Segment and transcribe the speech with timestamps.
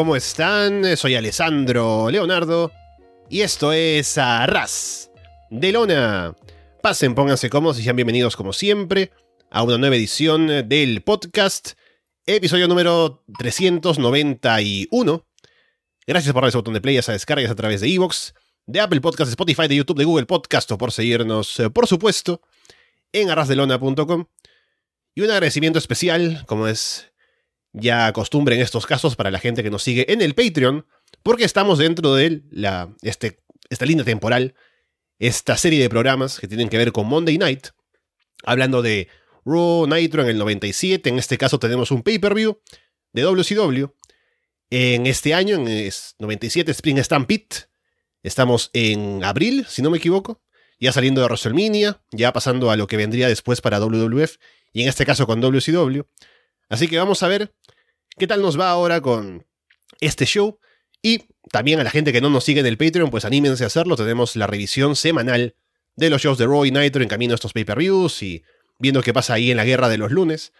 [0.00, 0.96] ¿cómo están?
[0.96, 2.72] Soy Alessandro Leonardo
[3.28, 5.10] y esto es Arras
[5.50, 6.34] de Lona.
[6.82, 9.10] Pasen, pónganse cómodos y sean bienvenidos como siempre
[9.50, 11.72] a una nueva edición del podcast,
[12.24, 15.26] episodio número 391.
[16.06, 18.32] Gracias por darle ese botón de play, a descargas a través de Evox,
[18.64, 21.86] de Apple Podcast, de Spotify, de YouTube, de Google Podcast o por seguirnos, eh, por
[21.86, 22.40] supuesto,
[23.12, 24.24] en arrasdelona.com.
[25.14, 27.09] Y un agradecimiento especial, como es
[27.72, 30.86] ya costumbre en estos casos para la gente que nos sigue en el Patreon,
[31.22, 34.54] porque estamos dentro de la, este, esta línea temporal,
[35.18, 37.68] esta serie de programas que tienen que ver con Monday Night,
[38.44, 39.08] hablando de
[39.44, 42.60] Raw Nitro en el 97, en este caso tenemos un pay-per-view
[43.12, 43.86] de WCW.
[44.70, 47.68] En este año, en 97 Spring Stampede,
[48.22, 50.42] estamos en abril, si no me equivoco,
[50.78, 54.36] ya saliendo de WrestleMania, ya pasando a lo que vendría después para WWF,
[54.72, 56.02] y en este caso con WCW.
[56.70, 57.52] Así que vamos a ver
[58.16, 59.46] qué tal nos va ahora con
[60.00, 60.58] este show.
[61.02, 63.66] Y también a la gente que no nos sigue en el Patreon, pues anímense a
[63.66, 63.96] hacerlo.
[63.96, 65.56] Tenemos la revisión semanal
[65.96, 68.44] de los shows de Raw y Nitro en camino a estos pay-per-views y
[68.78, 70.52] viendo qué pasa ahí en la guerra de los lunes.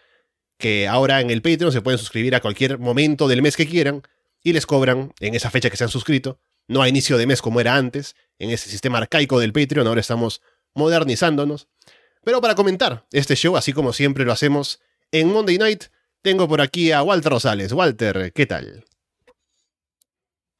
[0.58, 4.02] Que ahora en el Patreon se pueden suscribir a cualquier momento del mes que quieran
[4.42, 6.40] y les cobran en esa fecha que se han suscrito.
[6.66, 10.00] No a inicio de mes como era antes, en ese sistema arcaico del Patreon, ahora
[10.00, 10.40] estamos
[10.74, 11.68] modernizándonos.
[12.24, 14.80] Pero para comentar este show, así como siempre lo hacemos
[15.12, 15.84] en Monday Night,
[16.22, 17.72] tengo por aquí a Walter Rosales.
[17.72, 18.84] Walter, ¿qué tal?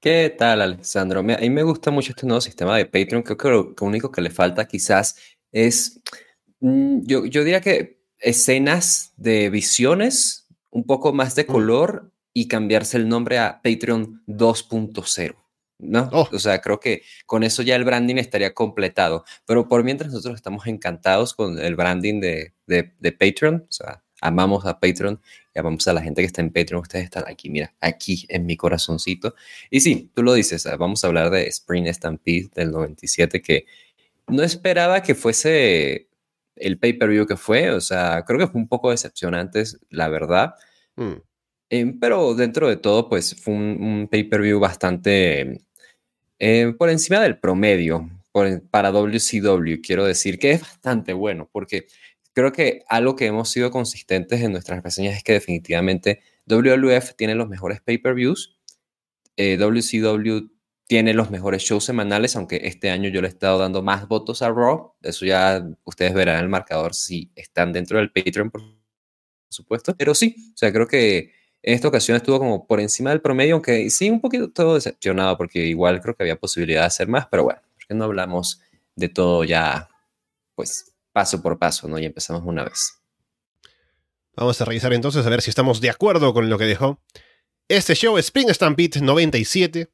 [0.00, 1.20] ¿Qué tal, Alessandro?
[1.20, 3.22] A mí me gusta mucho este nuevo sistema de Patreon.
[3.22, 5.16] Creo que lo, único que le falta quizás
[5.52, 6.00] es,
[6.60, 11.46] mm, yo, yo diría que escenas de visiones, un poco más de mm.
[11.46, 15.36] color y cambiarse el nombre a Patreon 2.0.
[15.78, 16.08] ¿no?
[16.12, 16.28] Oh.
[16.32, 19.24] O sea, creo que con eso ya el branding estaría completado.
[19.44, 24.02] Pero por mientras nosotros estamos encantados con el branding de, de, de Patreon, o sea,
[24.20, 25.20] amamos a Patreon
[25.54, 26.82] y amamos a la gente que está en Patreon.
[26.82, 29.34] Ustedes están aquí, mira, aquí en mi corazoncito.
[29.70, 33.66] Y sí, tú lo dices, ah, vamos a hablar de Spring Stampede del 97, que
[34.28, 36.08] no esperaba que fuese
[36.56, 37.70] el pay-per-view que fue.
[37.70, 40.54] O sea, creo que fue un poco decepcionante, la verdad.
[40.96, 41.14] Mm.
[41.70, 45.60] Em, pero dentro de todo, pues fue un, pay-per-view bastante
[46.38, 48.08] eh, por encima del promedio
[48.70, 49.80] para WCW.
[49.82, 51.86] Quiero decir que es bastante bueno, porque
[52.34, 57.34] creo que algo que hemos sido consistentes en nuestras reseñas es que definitivamente WWF tiene
[57.34, 58.58] los mejores pay-per-views,
[59.36, 60.48] WCW eh,
[60.86, 64.42] tiene los mejores shows semanales, aunque este año yo le he estado dando más votos
[64.42, 64.94] a Raw.
[65.02, 68.62] Eso ya ustedes verán el marcador si están dentro del Patreon, por
[69.48, 69.94] supuesto.
[69.96, 73.54] Pero sí, o sea, creo que en esta ocasión estuvo como por encima del promedio,
[73.54, 77.28] aunque sí un poquito todo decepcionado, porque igual creo que había posibilidad de hacer más,
[77.30, 78.60] pero bueno, ¿por qué no hablamos
[78.96, 79.88] de todo ya,
[80.56, 81.98] pues, paso por paso, ¿no?
[81.98, 83.00] Y empezamos una vez.
[84.34, 87.02] Vamos a revisar entonces a ver si estamos de acuerdo con lo que dejó.
[87.68, 89.90] Este show Spring Stampede 97.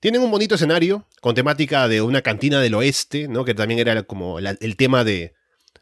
[0.00, 3.44] Tienen un bonito escenario con temática de una cantina del oeste, ¿no?
[3.44, 5.34] Que también era como el tema de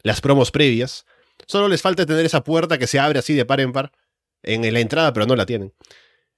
[0.03, 1.05] las promos previas.
[1.47, 3.91] Solo les falta tener esa puerta que se abre así de par en par
[4.43, 5.73] en la entrada, pero no la tienen.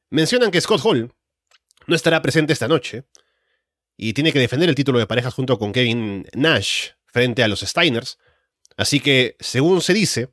[0.09, 1.13] Mencionan que Scott Hall
[1.87, 3.03] no estará presente esta noche
[3.97, 7.61] y tiene que defender el título de parejas junto con Kevin Nash frente a los
[7.61, 8.17] Steiners.
[8.77, 10.29] Así que, según se dice,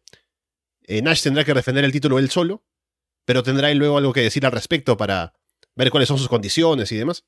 [0.82, 2.64] eh, Nash tendrá que defender el título él solo,
[3.24, 5.34] pero tendrá él luego algo que decir al respecto para
[5.74, 7.24] ver cuáles son sus condiciones y demás.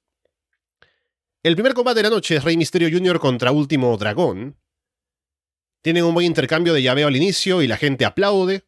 [1.43, 3.19] El primer combate de la noche es Rey Mysterio Jr.
[3.19, 4.57] contra Último Dragón.
[5.83, 8.65] Tienen un buen intercambio de llaveo al inicio y la gente aplaude.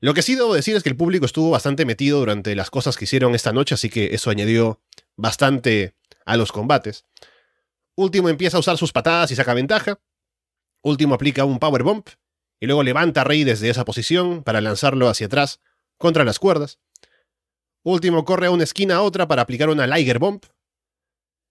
[0.00, 2.96] Lo que sí debo decir es que el público estuvo bastante metido durante las cosas
[2.96, 4.80] que hicieron esta noche, así que eso añadió
[5.16, 5.94] bastante
[6.24, 7.04] a los combates.
[7.96, 10.00] Último empieza a usar sus patadas y saca ventaja.
[10.82, 12.08] Último aplica un power bump
[12.60, 15.60] y luego levanta a Rey desde esa posición para lanzarlo hacia atrás
[15.96, 16.78] contra las cuerdas.
[17.82, 20.42] Último corre a una esquina a otra para aplicar una Liger Bomb.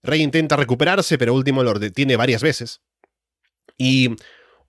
[0.04, 2.82] Rey intenta recuperarse, pero Último lo detiene varias veces.
[3.78, 4.16] Y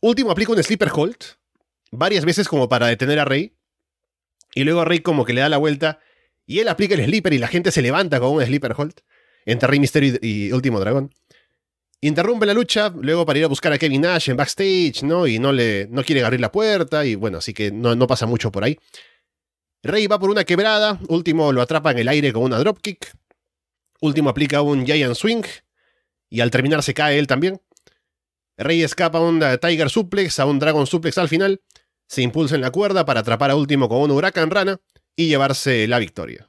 [0.01, 1.17] Último aplica un Sleeper Hold
[1.91, 3.55] varias veces como para detener a Rey.
[4.55, 6.01] Y luego Rey como que le da la vuelta
[6.47, 9.01] y él aplica el Sleeper y la gente se levanta con un Sleeper Hold
[9.45, 11.15] entre Rey Mysterio y Último Dragón.
[12.01, 15.27] Interrumpe la lucha, luego para ir a buscar a Kevin Nash en backstage, ¿no?
[15.27, 18.27] Y no le no quieren abrir la puerta, y bueno, así que no, no pasa
[18.27, 18.79] mucho por ahí.
[19.83, 23.13] Rey va por una quebrada, último lo atrapa en el aire con una dropkick.
[24.01, 25.43] Último aplica un Giant Swing,
[26.31, 27.61] y al terminar se cae él también.
[28.57, 31.63] Rey escapa a un Tiger Suplex, a un Dragon Suplex al final,
[32.09, 34.81] se impulsa en la cuerda para atrapar a último con un Huracán Rana
[35.17, 36.49] y llevarse la victoria.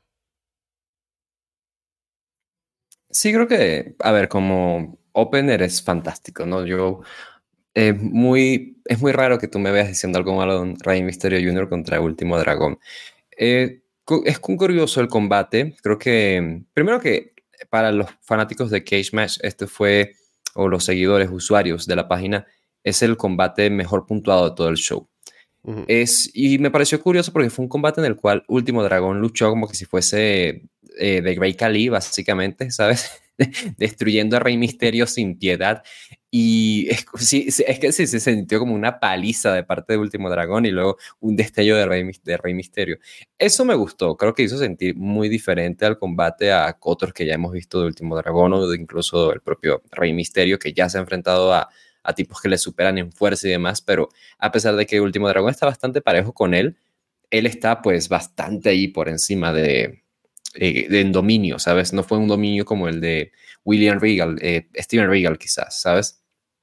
[3.12, 6.66] Sí, creo que, a ver, como opener es fantástico, ¿no?
[6.66, 7.02] Yo,
[7.76, 11.40] eh, muy, es muy raro que tú me veas diciendo algo malo de Rey Mysterio
[11.40, 11.70] Jr.
[11.70, 12.80] contra Último Dragón.
[13.38, 13.82] Eh,
[14.26, 15.76] es curioso el combate.
[15.82, 17.34] Creo que, primero que
[17.70, 20.14] para los fanáticos de Cage Match, este fue,
[20.56, 22.46] o los seguidores, usuarios de la página,
[22.84, 25.08] es el combate mejor puntuado de todo el show.
[25.88, 29.50] es, y me pareció curioso porque fue un combate en el cual Último Dragón luchó
[29.50, 30.64] como que si fuese
[30.98, 33.22] eh, de Grey Khali, básicamente, ¿sabes?
[33.78, 35.84] Destruyendo a Rey Misterio sin piedad.
[36.32, 40.72] Y es, que sí, se sintió como una paliza de parte de Último Dragón y
[40.72, 43.00] luego un destello de Rey, de Rey Misterio.
[43.38, 47.34] Eso me gustó, creo que hizo sentir muy diferente al combate a otros que ya
[47.34, 51.02] hemos visto de Último Dragón o incluso el propio Rey Misterio que ya se ha
[51.02, 51.70] enfrentado a,
[52.04, 55.28] a tipos que le superan en fuerza y demás, pero a pesar de que Último
[55.30, 56.78] Dragón está bastante parejo con él,
[57.32, 60.04] él está pues bastante ahí por encima de,
[60.56, 61.94] eh, en dominio, ¿sabes?
[61.94, 63.32] No fue un dominio como el de
[63.64, 66.22] William Regal, eh, Steven Regal quizás, ¿sabes?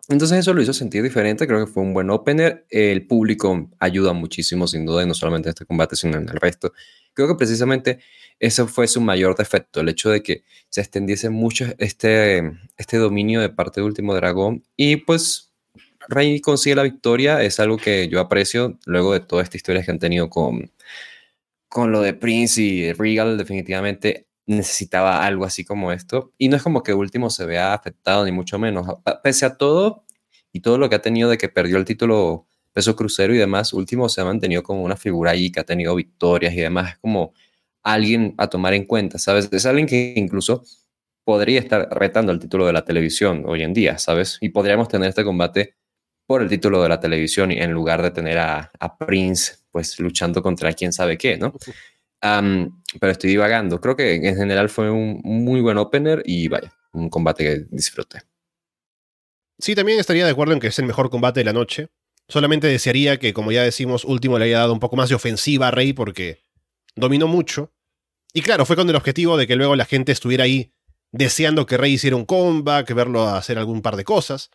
[0.09, 4.13] Entonces eso lo hizo sentir diferente, creo que fue un buen opener, el público ayuda
[4.13, 6.73] muchísimo sin duda, y no solamente en este combate, sino en el resto.
[7.13, 7.99] Creo que precisamente
[8.39, 13.41] ese fue su mayor defecto, el hecho de que se extendiese mucho este, este dominio
[13.41, 15.53] de parte de Último Dragón y pues
[16.09, 19.91] Rey consigue la victoria, es algo que yo aprecio luego de toda esta historia que
[19.91, 20.71] han tenido con,
[21.69, 26.33] con lo de Prince y Regal, definitivamente necesitaba algo así como esto.
[26.39, 28.87] Y no es como que último se vea afectado, ni mucho menos.
[29.23, 30.05] Pese a todo
[30.53, 33.73] y todo lo que ha tenido de que perdió el título peso crucero y demás,
[33.73, 36.93] último se ha mantenido como una figura ahí que ha tenido victorias y demás.
[36.93, 37.33] Es como
[37.83, 39.49] alguien a tomar en cuenta, ¿sabes?
[39.51, 40.63] Es alguien que incluso
[41.25, 44.39] podría estar retando el título de la televisión hoy en día, ¿sabes?
[44.41, 45.75] Y podríamos tener este combate
[46.27, 50.43] por el título de la televisión en lugar de tener a, a Prince pues luchando
[50.43, 51.53] contra quién sabe qué, ¿no?
[52.19, 53.79] pero estoy divagando.
[53.79, 58.23] Creo que en general fue un muy buen opener y vaya, un combate que disfruté.
[59.59, 61.91] Sí, también estaría de acuerdo en que es el mejor combate de la noche.
[62.27, 65.69] Solamente desearía que, como ya decimos, último le haya dado un poco más de ofensiva
[65.69, 66.41] a Rey porque
[66.95, 67.71] dominó mucho.
[68.33, 70.73] Y claro, fue con el objetivo de que luego la gente estuviera ahí
[71.13, 74.51] deseando que Rey hiciera un comeback, verlo hacer algún par de cosas.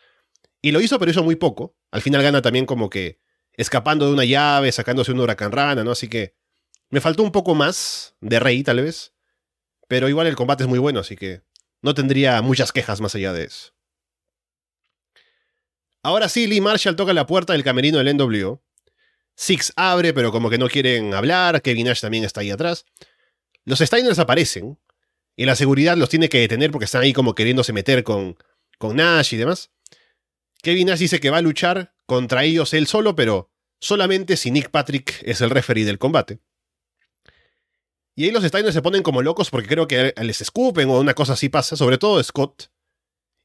[0.63, 1.75] Y lo hizo, pero hizo muy poco.
[1.91, 3.20] Al final gana también como que
[3.53, 5.91] escapando de una llave, sacándose un huracán rana, ¿no?
[5.91, 6.35] Así que
[6.89, 9.13] me faltó un poco más de Rey, tal vez.
[9.87, 11.41] Pero igual el combate es muy bueno, así que
[11.81, 13.73] no tendría muchas quejas más allá de eso.
[16.03, 18.61] Ahora sí, Lee Marshall toca la puerta del camerino del NWO.
[19.35, 21.61] Six abre, pero como que no quieren hablar.
[21.61, 22.85] Kevin Nash también está ahí atrás.
[23.65, 24.79] Los Steiners aparecen.
[25.35, 28.37] Y la seguridad los tiene que detener porque están ahí como queriéndose meter con,
[28.77, 29.71] con Nash y demás.
[30.61, 34.69] Kevin Nash dice que va a luchar contra ellos él solo, pero solamente si Nick
[34.69, 36.39] Patrick es el referee del combate.
[38.15, 41.13] Y ahí los Steiners se ponen como locos porque creo que les escupen o una
[41.13, 42.71] cosa así pasa, sobre todo Scott.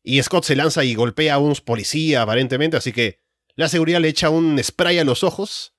[0.03, 3.21] Y Scott se lanza y golpea a unos policías aparentemente, así que
[3.55, 5.75] la seguridad le echa un spray a los ojos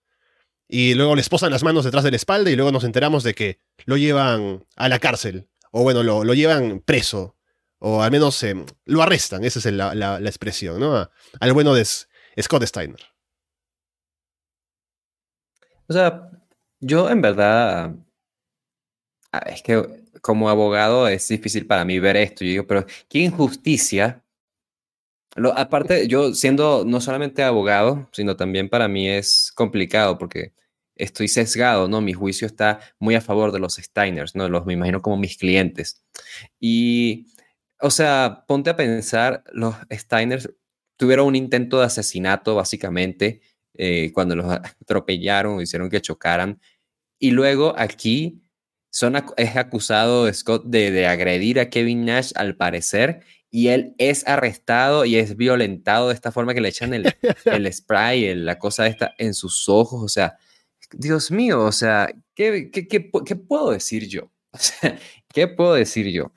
[0.67, 3.35] y luego les posan las manos detrás de la espalda y luego nos enteramos de
[3.35, 5.47] que lo llevan a la cárcel.
[5.71, 7.36] O bueno, lo, lo llevan preso.
[7.79, 8.55] O al menos eh,
[8.85, 11.09] lo arrestan, esa es la, la, expresión, ¿no?
[11.39, 12.99] Al bueno de Scott Steiner.
[15.87, 16.31] O sea,
[16.79, 17.95] yo en verdad
[19.31, 19.83] Ah, es que
[20.21, 22.43] como abogado es difícil para mí ver esto.
[22.43, 24.23] Yo digo, pero qué injusticia.
[25.35, 30.53] Lo, aparte, yo siendo no solamente abogado, sino también para mí es complicado porque
[30.95, 32.01] estoy sesgado, ¿no?
[32.01, 34.49] Mi juicio está muy a favor de los Steiners, ¿no?
[34.49, 36.03] Los me imagino como mis clientes.
[36.59, 37.27] Y,
[37.79, 40.49] o sea, ponte a pensar, los Steiners
[40.97, 43.41] tuvieron un intento de asesinato, básicamente,
[43.73, 44.45] eh, cuando los
[44.81, 46.59] atropellaron, hicieron que chocaran.
[47.19, 48.41] Y luego aquí
[49.37, 55.17] es acusado Scott de, agredir a Kevin Nash al parecer y él es arrestado y
[55.17, 57.13] es violentado de esta forma que le echan el,
[57.45, 60.37] el spray, la cosa esta en sus ojos, o sea,
[60.91, 64.31] Dios mío, o sea, ¿qué, qué, qué, qué puedo decir yo?
[65.33, 66.31] ¿Qué puedo decir yo?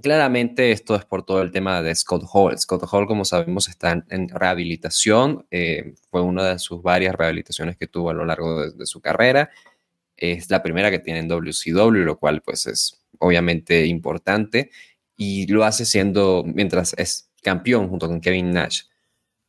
[0.00, 2.58] Claramente esto es por todo el tema de Scott Hall.
[2.58, 5.46] Scott Hall, como sabemos, está en, rehabilitación.
[5.50, 9.50] Eh, fue una de sus varias rehabilitaciones que tuvo a lo largo de su carrera.
[10.16, 14.70] Es la primera que tiene en WCW, lo cual pues es obviamente importante
[15.16, 18.84] y lo hace siendo mientras es campeón junto con Kevin Nash.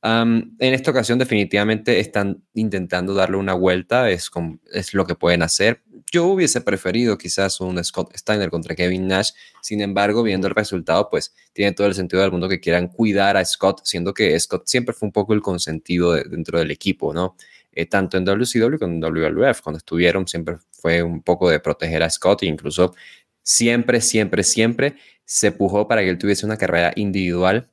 [0.03, 4.29] en esta ocasión definitivamente están intentando darle una vuelta, es,
[4.73, 5.81] es lo que pueden hacer.
[6.11, 11.09] Yo hubiese preferido quizás un Scott Steiner contra Kevin Nash, sin embargo, viendo el resultado,
[11.09, 14.63] pues tiene todo el sentido del mundo que quieran cuidar a Scott, siendo que Scott
[14.65, 17.37] siempre fue un poco el consentido dentro del equipo, ¿no?
[17.71, 19.61] Eh, tanto en WCW como en WWF.
[19.61, 22.93] Cuando estuvieron siempre fue un poco de proteger a Scott e incluso
[23.41, 27.69] siempre, siempre, siempre se pujó para que él tuviese una carrera individual.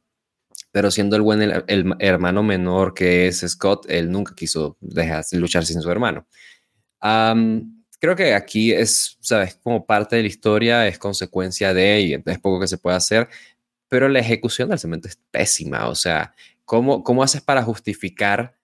[0.70, 5.64] Pero siendo el buen el, hermano menor que es Scott, él nunca quiso dejar luchar
[5.64, 6.26] sin su hermano.
[7.98, 12.38] Creo que aquí es, sabes, como parte de la historia, es consecuencia de, y es
[12.38, 13.28] poco que se puede hacer,
[13.88, 15.88] pero la ejecución del cemento es pésima.
[15.88, 18.56] O sea, ¿cómo, cómo haces para justificar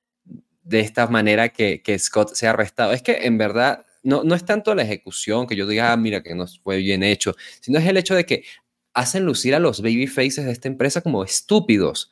[0.62, 2.92] de esta manera que, que Scott sea arrestado?
[2.92, 6.22] Es que en verdad no, no es tanto la ejecución que yo diga, ah, mira
[6.22, 8.44] que no fue bien hecho, sino es el hecho de que
[8.92, 12.10] hacen lucir a los baby faces de esta empresa como estúpidos.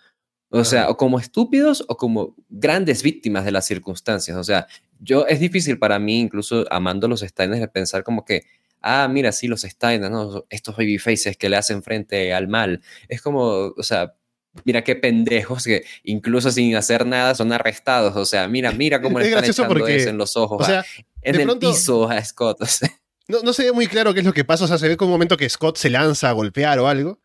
[0.54, 4.36] O sea, o como estúpidos o como grandes víctimas de las circunstancias.
[4.36, 4.66] O sea,
[5.02, 8.44] yo es difícil para mí, incluso amando los Steiners, de pensar como que,
[8.80, 10.44] ah, mira, sí, los Steiners, ¿no?
[10.48, 12.80] estos baby faces que le hacen frente al mal.
[13.08, 14.14] Es como, o sea,
[14.64, 18.16] mira qué pendejos que incluso sin hacer nada son arrestados.
[18.16, 20.62] O sea, mira, mira cómo le están echando eso en los ojos.
[20.62, 20.84] O sea,
[21.22, 22.60] en el piso a Scott.
[23.28, 24.64] no, no se ve muy claro qué es lo que pasa.
[24.64, 27.21] O sea, se ve como un momento que Scott se lanza a golpear o algo.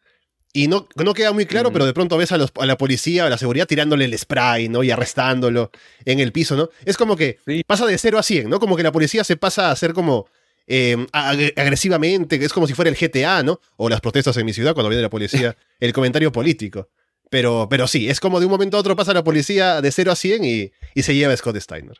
[0.57, 3.23] Y no, no queda muy claro, pero de pronto ves a, los, a, la policía
[3.23, 4.81] o a la seguridad tirándole el spray, ¿no?
[4.81, 5.69] Y arrestándolo
[6.03, 6.71] en el piso, ¿no?
[6.83, 7.37] Es como que
[7.67, 8.59] pasa de 0 a 100, ¿no?
[8.59, 10.25] Como que la policía se pasa a hacer como
[10.65, 13.61] eh, agresivamente, es como si fuera el GTA, ¿no?
[13.75, 16.89] O las protestas en mi ciudad cuando viene la policía, el comentario político.
[17.29, 20.11] Pero, pero sí, es como de un momento a otro pasa la policía de 0
[20.11, 21.97] a 100 y, y se lleva a Scott Steiner.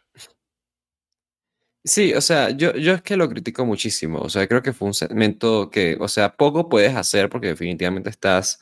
[1.88, 4.20] Sí, o sea, yo, yo es que lo critico muchísimo.
[4.20, 8.10] O sea, creo que fue un segmento que, o sea, poco puedes hacer porque definitivamente
[8.10, 8.60] estás,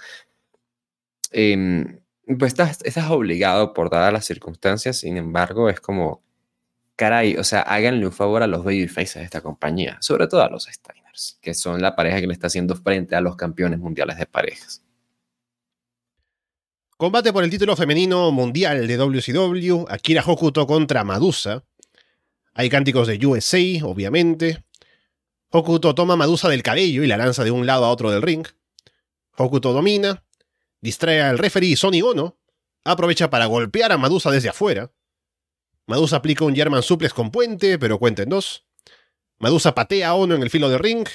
[1.31, 1.99] em,
[2.39, 4.99] pues estás, estás obligado por dadas las circunstancias.
[4.99, 6.23] Sin embargo, es como,
[6.95, 10.49] caray, o sea, háganle un favor a los babyfaces de esta compañía, sobre todo a
[10.49, 14.17] los Steiners, que son la pareja que le está haciendo frente a los campeones mundiales
[14.17, 14.83] de parejas.
[16.97, 21.63] Combate por el título femenino mundial de WCW, Akira Hokuto contra Madusa.
[22.57, 24.63] Hay cánticos de USA, obviamente.
[25.49, 28.21] Hokuto toma a Madusa del cabello y la lanza de un lado a otro del
[28.21, 28.47] ring.
[29.35, 30.23] Hokuto domina,
[30.79, 32.37] distrae al referee Sonny Ono,
[32.85, 34.89] aprovecha para golpear a Madusa desde afuera.
[35.85, 38.65] Madusa aplica un German suplex con puente, pero cuenta en dos.
[39.37, 41.05] Madusa patea a Ono en el filo del ring.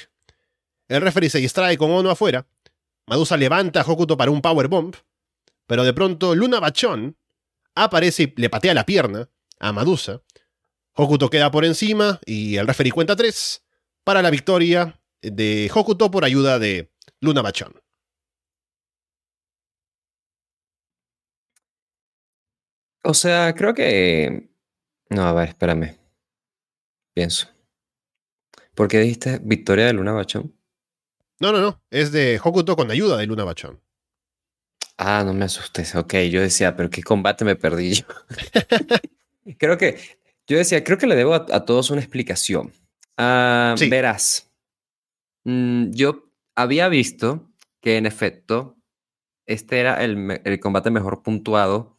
[0.87, 2.45] El referee se distrae con Ono afuera.
[3.07, 4.95] Madusa levanta a Hokuto para un powerbomb.
[5.65, 7.17] Pero de pronto Luna Bachón
[7.73, 9.27] aparece y le patea la pierna
[9.59, 10.21] a Madusa.
[10.93, 13.63] Hokuto queda por encima y el referee cuenta tres
[14.03, 17.81] para la victoria de Hokuto por ayuda de Luna Bachón.
[23.03, 24.49] O sea, creo que...
[25.09, 25.97] No, a ver, espérame.
[27.13, 27.47] Pienso.
[28.75, 30.55] ¿Por qué dijiste victoria de Luna Bachón?
[31.39, 31.81] No, no, no.
[31.89, 33.81] Es de Hokuto con ayuda de Luna Bachón.
[34.97, 35.95] Ah, no me asustes.
[35.95, 38.05] Ok, yo decía, pero qué combate me perdí yo.
[39.57, 39.99] creo que
[40.47, 42.73] yo decía, creo que le debo a, todos una explicación.
[43.17, 44.51] Ah, verás,
[45.43, 47.49] mm, yo había visto
[47.81, 48.77] que en efecto
[49.45, 51.97] este era el, el, combate mejor puntuado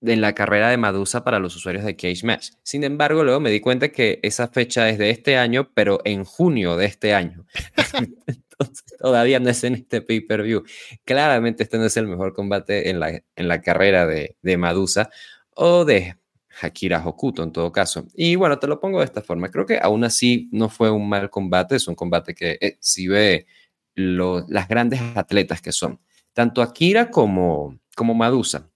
[0.00, 2.50] en la carrera de Madusa para los usuarios de Cage Match.
[2.62, 6.24] Sin embargo, luego me di cuenta que esa fecha es de este año, pero en
[6.24, 7.46] junio de este año.
[8.26, 10.64] Entonces, todavía no es en este pay-per-view.
[11.04, 15.10] Claramente este no es el mejor combate en la, en la carrera de, de Madusa
[15.54, 16.16] o de
[16.60, 18.06] Akira Hokuto en todo caso.
[18.14, 19.50] Y bueno, te lo pongo de esta forma.
[19.50, 23.46] Creo que aún así no fue un mal combate, es un combate que exhibe
[23.94, 26.00] las grandes atletas que son,
[26.32, 28.70] tanto Akira como, como Madusa.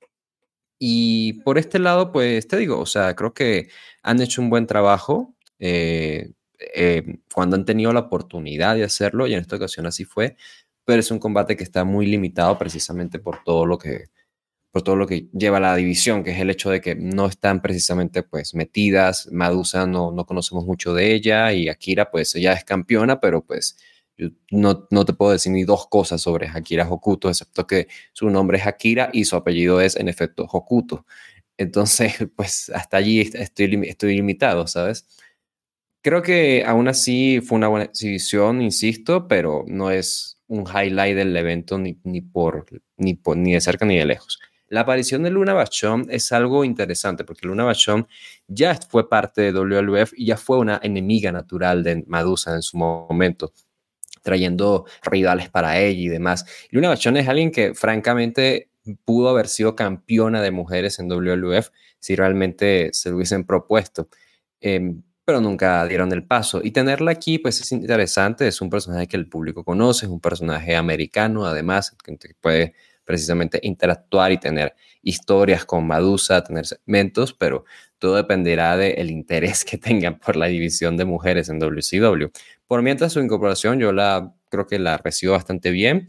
[0.79, 3.69] Y por este lado, pues te digo, o sea, creo que
[4.03, 6.33] han hecho un buen trabajo eh,
[6.75, 10.37] eh, cuando han tenido la oportunidad de hacerlo, y en esta ocasión así fue,
[10.85, 14.07] pero es un combate que está muy limitado precisamente por todo lo que,
[14.77, 17.63] por todo lo que lleva la división, que es el hecho de que no están
[17.63, 22.63] precisamente pues metidas, Madusa no, no conocemos mucho de ella y Akira pues ella es
[22.63, 23.79] campeona, pero pues
[24.51, 28.59] no, no te puedo decir ni dos cosas sobre Akira Hokuto, excepto que su nombre
[28.59, 31.07] es Akira y su apellido es en efecto Hokuto.
[31.57, 35.07] Entonces, pues hasta allí estoy, estoy limitado, ¿sabes?
[36.03, 41.35] Creo que aún así fue una buena exhibición, insisto, pero no es un highlight del
[41.35, 42.67] evento ni, ni, por,
[42.99, 44.39] ni, por, ni de cerca ni de lejos.
[44.69, 48.09] La aparición de Luna Bachón es algo interesante porque Luna Bachón
[48.49, 52.77] ya fue parte de WWF y ya fue una enemiga natural de Madusa en su
[52.77, 53.53] momento,
[54.23, 56.45] trayendo rivales para ella y demás.
[56.71, 58.71] Luna Bachón es alguien que francamente
[59.05, 64.09] pudo haber sido campeona de mujeres en WWF si realmente se lo hubiesen propuesto.
[64.61, 66.61] Em, pero nunca dieron el paso.
[66.63, 70.21] Y tenerla aquí, pues es interesante, es un personaje que el público conoce, es un
[70.21, 72.75] personaje americano, además, que puede
[73.07, 77.65] precisamente interactuar y tener historias con Madusa, tener segmentos, pero
[77.99, 82.27] todo dependerá del interés que tengan por la división de mujeres en WCW.
[82.67, 86.09] Por mientras su incorporación yo la creo que la recibo bastante bien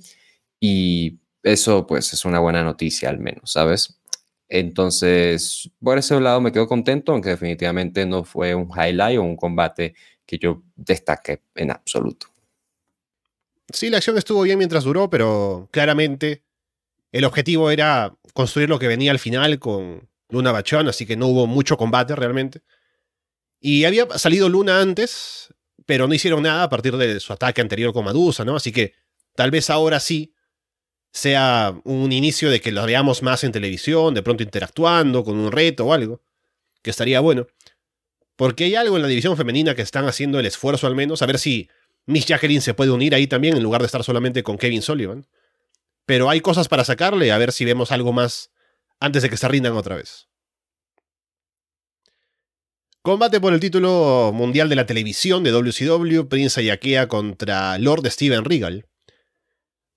[0.60, 4.00] y eso pues es una buena noticia al menos, ¿sabes?
[4.50, 9.36] Entonces, por ese lado me quedo contento, aunque definitivamente no fue un highlight o un
[9.36, 9.94] combate
[10.25, 12.27] que yo destaque en absoluto.
[13.72, 16.44] Sí, la acción estuvo bien mientras duró, pero claramente
[17.12, 21.28] el objetivo era construir lo que venía al final con Luna Bachón, así que no
[21.28, 22.62] hubo mucho combate realmente.
[23.60, 25.54] Y había salido Luna antes,
[25.86, 28.56] pero no hicieron nada a partir de su ataque anterior con Madusa, ¿no?
[28.56, 28.94] Así que
[29.36, 30.34] tal vez ahora sí
[31.12, 35.52] sea un inicio de que lo veamos más en televisión, de pronto interactuando con un
[35.52, 36.22] reto o algo,
[36.84, 37.48] que estaría bueno.
[38.36, 41.26] Porque hay algo en la división femenina que están haciendo el esfuerzo al menos, a
[41.26, 41.70] ver si
[42.06, 45.26] Miss Jacqueline se puede unir ahí también en lugar de estar solamente con Kevin Sullivan.
[46.08, 48.50] Pero hay cosas para sacarle, a ver si vemos algo más
[49.00, 50.30] antes de que se rindan otra vez.
[53.02, 58.46] Combate por el título mundial de la televisión de WCW, Prince Ayakea contra Lord Steven
[58.46, 58.88] Regal.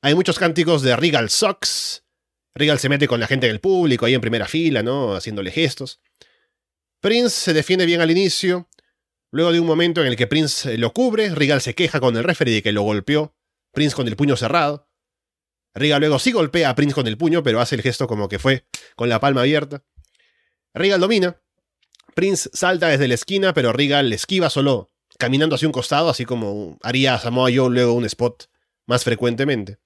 [0.03, 2.05] Hay muchos cánticos de Regal Sucks.
[2.57, 5.15] Regal se mete con la gente del público ahí en primera fila, ¿no?
[5.15, 6.01] Haciéndole gestos.
[7.01, 8.69] Prince se defiende bien al inicio.
[9.31, 12.25] Luego de un momento en el que Prince lo cubre, Regal se queja con el
[12.25, 13.37] referee de que lo golpeó.
[13.73, 14.90] Prince con el puño cerrado.
[15.75, 18.39] Regal luego sí golpea a Prince con el puño, pero hace el gesto como que
[18.39, 19.85] fue con la palma abierta.
[20.75, 21.41] Regal domina.
[22.15, 26.25] Prince salta desde la esquina, pero Regal le esquiva solo caminando hacia un costado, así
[26.25, 28.49] como haría Samoa Joe luego un spot
[28.87, 29.79] más frecuentemente.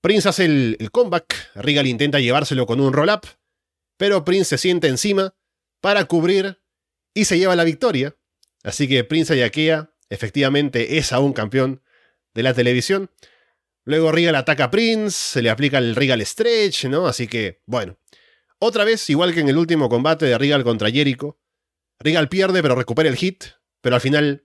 [0.00, 3.26] Prince hace el, comeback, Regal intenta llevárselo con un roll-up,
[3.96, 5.34] pero Prince se siente encima
[5.80, 6.60] para cubrir
[7.14, 8.16] y se lleva la victoria.
[8.62, 11.82] Así que Prince Ayakea efectivamente es aún campeón
[12.34, 13.10] de la televisión.
[13.88, 17.06] Luego Regal ataca a Prince, se le aplica el Regal Stretch, ¿no?
[17.06, 17.96] Así que, bueno.
[18.58, 21.38] Otra vez, igual que en el último combate de Regal contra Jericho,
[21.98, 23.44] Regal pierde pero recupera el hit,
[23.80, 24.44] pero al final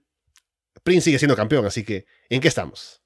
[0.82, 3.02] Prince sigue siendo campeón, así que, ¿en qué estamos?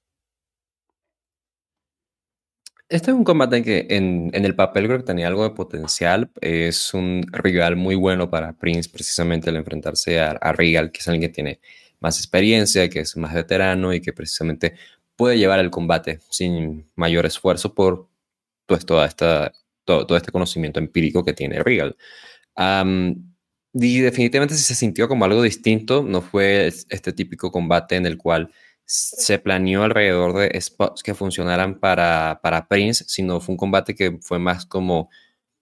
[2.88, 6.31] Este es un combate que en, el papel creo que tenía algo de potencial.
[6.40, 11.09] Es un rival muy bueno para Prince, precisamente al enfrentarse a, a Regal, que es
[11.09, 11.61] alguien que tiene
[11.98, 14.74] más experiencia, que es más veterano y que precisamente
[15.18, 18.09] puede llevar el combate sin mayor esfuerzo por
[18.66, 19.52] pues, toda esta,
[19.85, 21.96] todo, este conocimiento empírico que tiene Regal.
[23.74, 28.52] y definitivamente se sintió como algo distinto, no fue este típico combate en el cual
[28.85, 34.18] se planeó alrededor de spots que funcionaran para, para Prince, sino fue un combate que
[34.22, 35.11] fue más como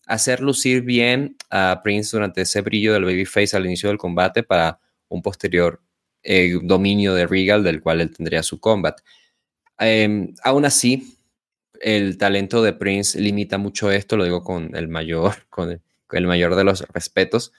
[0.07, 4.81] hacer lucir bien a Prince durante ese brillo del babyface al inicio del combate para
[5.09, 5.83] un posterior
[6.23, 9.01] eh, dominio de Regal del cual él tendría su combat.
[9.79, 11.17] Em, aún así,
[11.81, 16.55] el talento de Prince limita mucho esto, lo digo con el mayor, con el, mayor
[16.55, 17.53] de los respetos,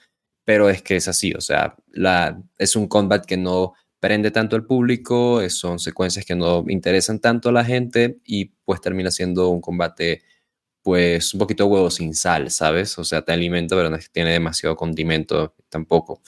[0.44, 1.76] pero es que es así, o sea,
[2.58, 7.20] es un combat que no prende tanto al público, eh, son secuencias que no interesan
[7.20, 10.22] tanto a la gente y pues termina siendo un combate
[10.82, 12.98] pues un poquito huevo sin sal, ¿sabes?
[12.98, 16.22] O sea, te alimenta, pero no tiene demasiado condimento tampoco.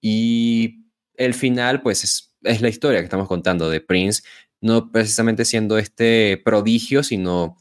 [0.00, 4.22] Y el final pues es, es la historia que estamos contando de Prince,
[4.60, 7.56] no precisamente siendo este prodigio, sino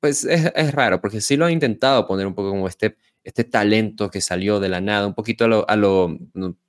[0.00, 2.96] pues es, es raro, porque sí lo ha intentado poner un poco como este
[3.28, 6.16] este talento que salió de la nada, un poquito a lo, a lo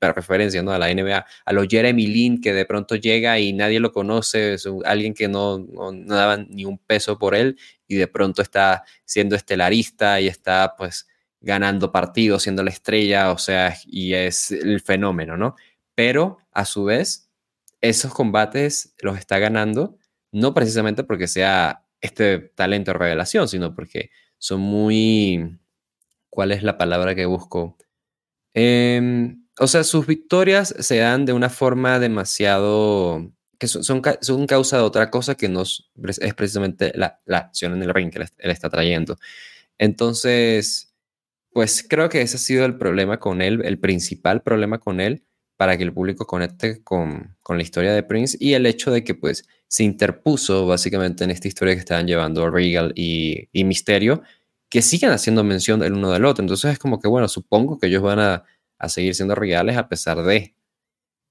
[0.01, 0.71] referencia, ¿no?
[0.71, 4.55] A la NBA, a lo Jeremy Lin, que de pronto llega y nadie lo conoce,
[4.55, 7.57] es alguien que no, no, daba ni un peso por él
[7.87, 11.07] y de pronto está siendo estelarista y está pues
[11.39, 15.55] ganando partidos, siendo la estrella, o sea, y es el fenómeno, ¿no?
[15.95, 17.28] Pero a su vez,
[17.81, 19.97] esos combates los está ganando,
[20.31, 25.59] no precisamente porque sea este talento revelación, sino porque son muy
[26.29, 27.77] ¿Cuál es la palabra que busco?
[28.53, 34.77] Em, o sea, sus victorias se dan de una forma demasiado que son, son, causa
[34.77, 35.83] de otra cosa que no es
[36.33, 39.17] precisamente la, acción en el ring que él, está trayendo.
[39.77, 40.95] Entonces,
[41.51, 45.25] pues creo que ese ha sido el problema con él, el principal problema con él
[45.59, 49.03] para que el público conecte con, con, la historia de Prince y el hecho de
[49.03, 54.23] que pues se interpuso básicamente en esta historia que estaban llevando Regal y, y Misterio
[54.69, 56.41] que sigan haciendo mención el uno del otro.
[56.41, 58.45] Entonces es como que, bueno, supongo que ellos van a,
[58.87, 60.55] seguir siendo reales a pesar de,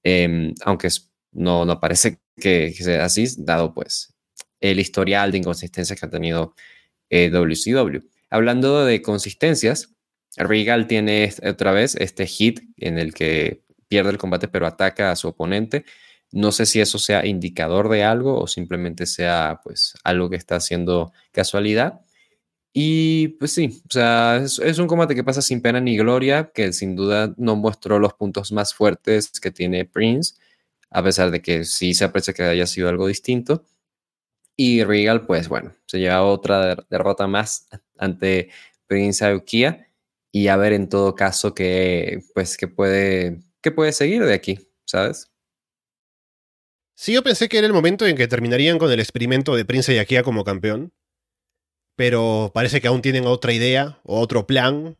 [0.03, 0.89] em, aunque
[1.31, 4.13] no, no parece que, sea así, dado pues
[4.59, 6.53] el historial de inconsistencias que ha tenido
[7.09, 7.97] WCW.
[7.97, 9.95] Eh, Hablando de consistencias,
[10.37, 15.15] Regal tiene otra vez este hit en el que pierde el combate pero ataca a
[15.17, 15.85] su oponente.
[16.31, 20.55] No sé si eso sea indicador de algo o simplemente sea pues algo que está
[20.57, 22.01] haciendo casualidad.
[22.73, 26.71] Y pues sí, o sea, es, un combate que pasa sin pena ni gloria, que
[26.71, 30.35] sin duda no mostró los puntos más fuertes que tiene Prince,
[30.91, 33.65] a pesar de que sí se aprecia que haya sido algo distinto.
[34.55, 38.49] Y Regal, pues bueno, se lleva otra derrota más ante
[38.87, 39.87] Prince Aokia
[40.31, 44.59] y a ver en todo caso qué, pues, qué puede, qué puede seguir de aquí,
[44.85, 45.31] ¿sabes?
[46.95, 49.95] Sí, yo pensé que era el momento en que terminarían con el experimento de Prince
[49.95, 50.91] Yakia como campeón.
[51.95, 54.97] Pero parece que aún tienen otra idea o otro plan.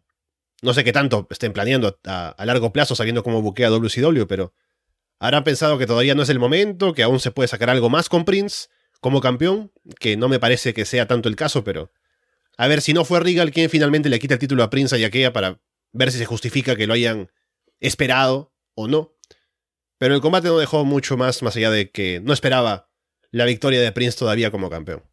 [0.61, 4.53] No sé qué tanto estén planeando a, largo plazo sabiendo cómo buquea WCW, pero
[5.19, 8.07] habrán pensado que todavía no es el momento, que aún se puede sacar algo más
[8.07, 8.69] con Prince
[9.01, 11.91] como campeón, que no me parece que sea tanto el caso, pero
[12.57, 14.99] a ver si no fue Regal quien finalmente le quita el título a Prince a
[14.99, 17.29] Yakea para ver si se justifica que lo hayan
[17.79, 19.15] esperado o no.
[19.97, 22.89] Pero el combate no dejó mucho más, más allá de que no esperaba
[23.31, 25.03] la victoria de Prince todavía como campeón.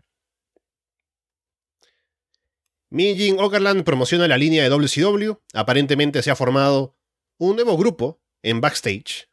[2.88, 5.32] Mijin Okerland promociona la línea de WCW.
[5.54, 6.96] Aparentemente se ha formado
[7.38, 9.28] un nuevo grupo en backstage.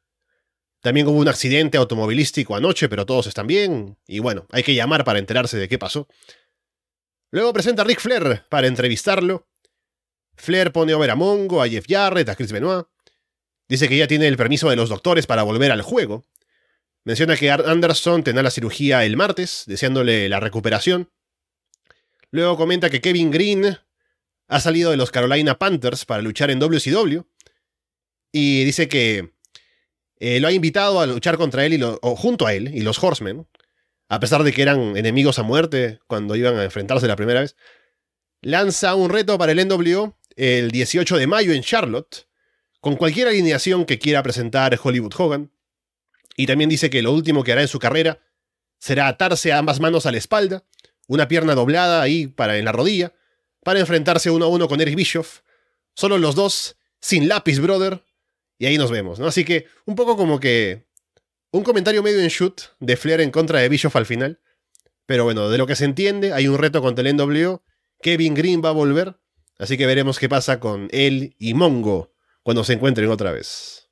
[0.82, 3.98] También hubo un accidente automovilístico anoche, pero todos están bien.
[4.06, 6.08] Y bueno, hay que llamar para enterarse de qué pasó.
[7.32, 9.48] Luego presenta a Rick Flair para entrevistarlo.
[10.36, 12.86] Flair pone over a Mongo, a Jeff Jarrett, a Chris Benoit.
[13.68, 16.26] Dice que ya tiene el permiso de los doctores para volver al juego.
[17.06, 21.12] Menciona que Anderson tendrá la cirugía el martes, deseándole la recuperación.
[22.32, 23.78] Luego comenta que Kevin Green
[24.48, 27.22] ha salido de los Carolina Panthers para luchar en WCW.
[28.32, 29.34] Y dice que
[30.20, 31.82] eh, lo ha invitado a luchar contra él y
[32.16, 33.48] junto a él y los Horsemen.
[34.10, 37.56] A pesar de que eran enemigos a muerte cuando iban a enfrentarse la primera vez.
[38.42, 42.28] Lanza un reto para el NWO el 18 de mayo en Charlotte
[42.84, 45.54] con cualquier alineación que quiera presentar Hollywood Hogan.
[46.36, 48.20] Y también dice que lo último que hará en su carrera
[48.78, 50.66] será atarse a ambas manos a la espalda,
[51.08, 53.14] una pierna doblada ahí para en la rodilla,
[53.64, 55.44] para enfrentarse uno a uno con Eric Bischoff.
[55.96, 58.04] Solo los dos, sin lápiz, brother.
[58.60, 59.28] Y ahí nos vemos, ¿no?
[59.28, 60.86] Así que un poco como que
[61.52, 64.42] un comentario medio en shoot de Flair en contra de Bischoff al final.
[65.06, 67.64] Pero bueno, de lo que se entiende, hay un reto contra el NWO.
[68.02, 69.16] Kevin Green va a volver.
[69.58, 72.13] Así que veremos qué pasa con él y Mongo
[72.44, 73.90] cuando se encuentren otra vez?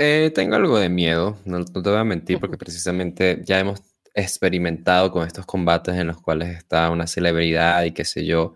[0.00, 3.80] Eh, tengo algo de miedo, no, te voy a mentir, porque precisamente ya hemos
[4.14, 8.54] experimentado con estos combates en los cuales está una celebridad y qué sé yo.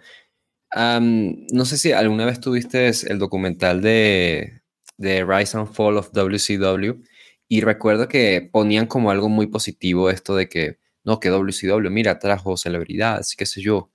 [0.74, 4.62] no sé si alguna vez tuviste el documental de,
[4.96, 7.02] de Rise and Fall of WCW
[7.48, 12.18] y recuerdo que ponían como algo muy positivo esto de que, no, que WCW, mira,
[12.20, 13.91] trajo celebridades, qué sé yo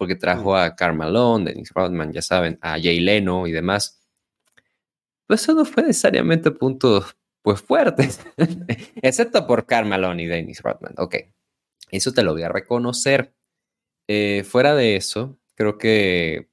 [0.00, 4.00] porque trajo a Carmalone, Dennis Rodman, ya saben, a Jay Leno y demás.
[5.26, 8.18] Pues eso no fue necesariamente puntos pues fuertes,
[9.02, 10.94] excepto por Carmalone y Dennis Rodman.
[10.96, 11.16] Ok,
[11.90, 13.34] eso te lo voy a reconocer.
[14.08, 16.48] Eh, fuera de eso, creo que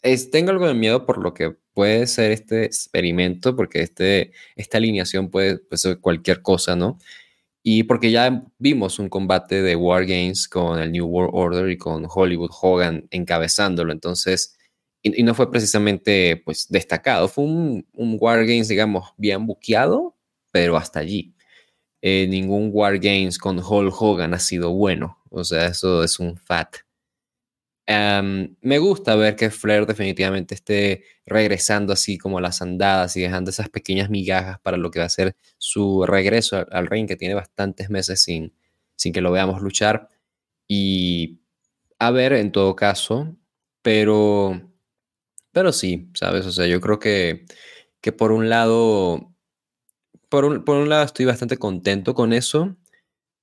[0.00, 4.78] es, tengo algo de miedo por lo que puede ser este experimento, porque este, esta
[4.78, 6.96] alineación puede, puede ser cualquier cosa, ¿no?
[7.68, 11.76] Y porque ya vimos un combate de War Games con el New World Order y
[11.76, 13.90] con Hollywood Hogan encabezándolo.
[13.90, 14.56] Entonces,
[15.02, 17.26] y, no fue precisamente pues destacado.
[17.26, 20.16] Fue un, un War Games, digamos, bien buqueado,
[20.52, 21.34] pero hasta allí.
[22.02, 25.18] Eh, ningún War Games con Hulk Hogan ha sido bueno.
[25.30, 26.76] O sea, eso es un fat
[27.88, 33.68] me gusta ver que Flair definitivamente esté regresando así como las andadas y dejando esas
[33.68, 37.88] pequeñas migajas para lo que va a ser su regreso al, ring, que tiene bastantes
[37.90, 38.52] meses sin,
[38.96, 40.08] sin que lo veamos luchar.
[40.66, 41.40] Y
[41.98, 43.36] a ver, en todo caso,
[43.82, 44.60] pero,
[45.52, 46.46] pero sí, ¿sabes?
[46.46, 47.46] O sea, yo creo que,
[48.00, 49.32] que por un lado,
[50.28, 52.76] por un, por un lado estoy bastante contento con eso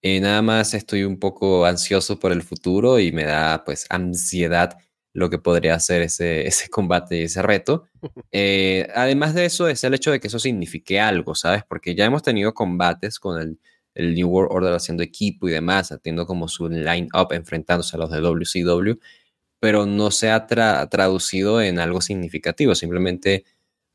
[0.04, 4.78] eh, nada más estoy un poco ansioso por el futuro y me da pues ansiedad
[5.14, 7.86] lo que podría ser ese, ese combate y ese reto.
[8.36, 11.64] Eh, además de eso, es el hecho de que eso signifique algo, ¿sabes?
[11.68, 13.60] Porque ya hemos tenido combates con el,
[13.96, 18.12] el New World Order haciendo equipo y demás, haciendo como su line-up enfrentándose a los
[18.12, 19.00] de WCW,
[19.60, 22.76] pero no se ha traducido en algo significativo.
[22.76, 23.46] Simplemente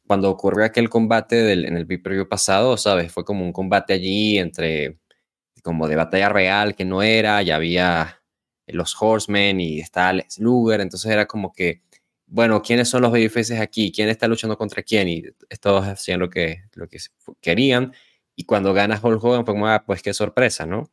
[0.07, 3.13] cuando ocurrió aquel combate del, en el pay pasado, ¿sabes?
[3.13, 4.99] Fue como un combate allí entre
[5.63, 8.23] como de batalla real que no era, ya había
[8.67, 11.83] los Horsemen y está Alex Luger, entonces era como que,
[12.27, 13.93] bueno, ¿quiénes son los babyfaces aquí?
[13.93, 15.09] ¿Quién está luchando contra quién?
[15.09, 15.23] Y
[15.61, 16.99] todos hacían lo que, lo que
[17.41, 17.95] querían.
[18.37, 20.91] Y cuando gana Hulk Hogan, pues, pues qué sorpresa, ¿no?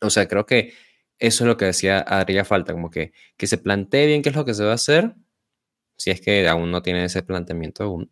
[0.00, 0.74] O sea, creo que
[1.18, 4.36] eso es lo que decía, haría falta, como que, que se plantee bien qué es
[4.36, 5.14] lo que se va a hacer,
[5.96, 8.10] si es que aún no tiene ese planteamiento aún,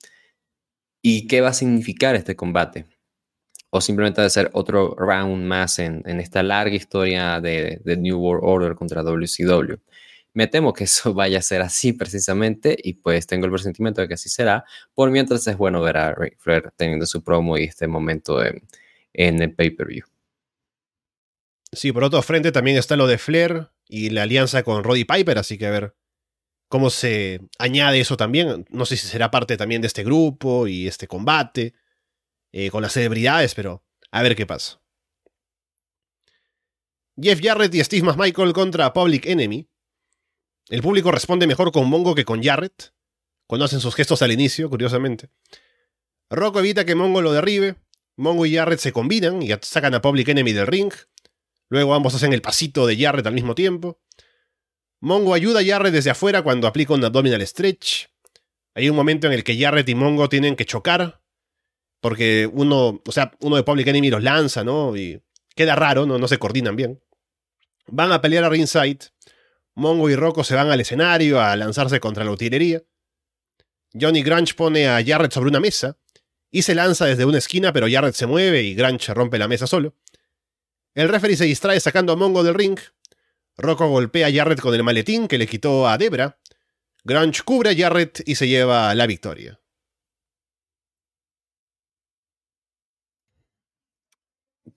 [1.02, 2.86] y qué va a significar este combate
[3.76, 8.74] o simplemente de ser otro round más en, esta larga historia de, New World Order
[8.74, 9.74] contra WCW.
[10.32, 14.08] Me temo que eso vaya a ser así precisamente y pues tengo el presentimiento de
[14.08, 14.64] que así será.
[14.94, 18.62] Por mientras es bueno ver a Ric Flair teniendo su promo y este momento en,
[19.12, 20.06] en el pay-per-view.
[21.72, 25.36] Sí, por otro frente también está lo de Flair y la alianza con Roddy Piper,
[25.36, 25.94] así que a ver
[26.68, 28.64] cómo se añade eso también.
[28.70, 31.74] No sé si será parte también de este grupo y este combate.
[32.58, 34.80] Eh, con las celebridades, pero a ver qué pasa.
[37.20, 39.68] Jeff Jarrett y Steve McMichael contra Public Enemy.
[40.70, 42.94] El público responde mejor con Mongo que con Jarrett.
[43.46, 45.28] Conocen sus gestos al inicio, curiosamente.
[46.30, 47.76] Rocco evita que Mongo lo derribe.
[48.16, 50.94] Mongo y Jarrett se combinan y sacan a Public Enemy del ring.
[51.68, 54.00] Luego ambos hacen el pasito de Jarrett al mismo tiempo.
[55.00, 58.06] Mongo ayuda a Jarrett desde afuera cuando aplica un abdominal stretch.
[58.74, 61.20] Hay un momento en el que Jarrett y Mongo tienen que chocar.
[62.06, 64.96] Porque uno, o sea, uno de Public Enemy los lanza, ¿no?
[64.96, 65.20] Y
[65.56, 66.20] queda raro, ¿no?
[66.20, 67.02] No se coordinan bien.
[67.88, 69.00] Van a pelear a ringside.
[69.74, 72.80] Mongo y Rocco se van al escenario a lanzarse contra la utilería.
[74.00, 75.98] Johnny Grunge pone a Jarrett sobre una mesa
[76.48, 79.66] y se lanza desde una esquina, pero Jarrett se mueve y Grunge rompe la mesa
[79.66, 79.96] solo.
[80.94, 82.78] El referee se distrae sacando a Mongo del ring.
[83.56, 86.38] Rocco golpea a Jarrett con el maletín que le quitó a Debra.
[87.02, 89.58] Grunge cubre a Jarrett y se lleva la victoria.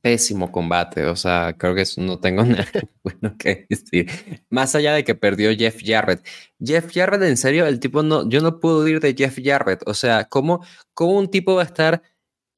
[0.02, 2.68] Pésimo combate, o sea, creo que no tengo nada
[3.04, 4.10] bueno que decir.
[4.50, 6.26] Más allá de que perdió Jeff Jarrett.
[6.64, 9.82] Jeff Jarrett, en serio, el tipo no, yo no puedo ir de Jeff Jarrett.
[9.88, 12.02] O sea, ¿cómo, ¿cómo un tipo va a estar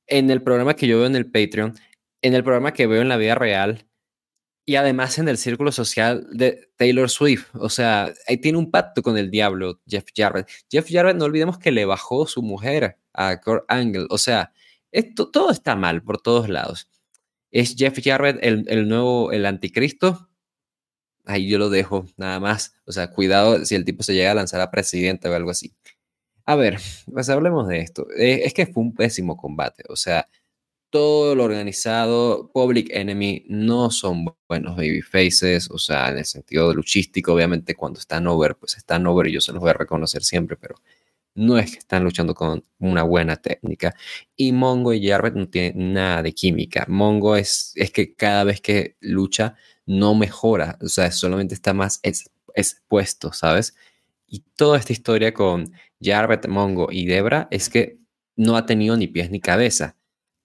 [0.07, 1.75] en el programa que yo veo en el Patreon,
[2.21, 3.87] en el programa que veo en la vida real,
[4.65, 7.49] y además en el círculo social de Taylor Swift.
[7.55, 10.47] O sea, ahí tiene un pacto con el diablo, Jeff Jarrett.
[10.69, 14.07] Jeff Jarrett, no olvidemos que le bajó su mujer a Kurt Angle.
[14.09, 14.53] O sea,
[14.91, 16.87] esto, todo está mal por todos lados.
[17.51, 20.29] ¿Es Jeff Jarrett el, nuevo, el anticristo?
[21.25, 22.73] Ahí yo lo dejo, nada más.
[22.85, 25.73] O sea, cuidado si el tipo se llega a lanzar a presidente o algo así.
[26.45, 26.79] A ver,
[27.11, 28.07] pues hablemos de esto.
[28.17, 29.83] Eh, es que fue un pésimo combate.
[29.89, 30.27] O sea,
[30.91, 37.33] todo lo organizado, Public Enemy, no son buenos babyfaces, o sea, en el sentido luchístico,
[37.33, 40.57] obviamente cuando están over, pues están over y yo se los voy a reconocer siempre,
[40.57, 40.75] pero
[41.35, 43.95] no es que están luchando con una buena técnica.
[44.35, 46.85] Y Mongo y Jarrett no tienen nada de química.
[46.87, 51.99] Mongo es, es que cada vez que lucha no mejora, o sea, solamente está más
[52.53, 53.75] expuesto, ¿sabes?
[54.27, 57.99] Y toda esta historia con Jarrett, Mongo y Debra es que
[58.35, 59.97] no ha tenido ni pies ni cabeza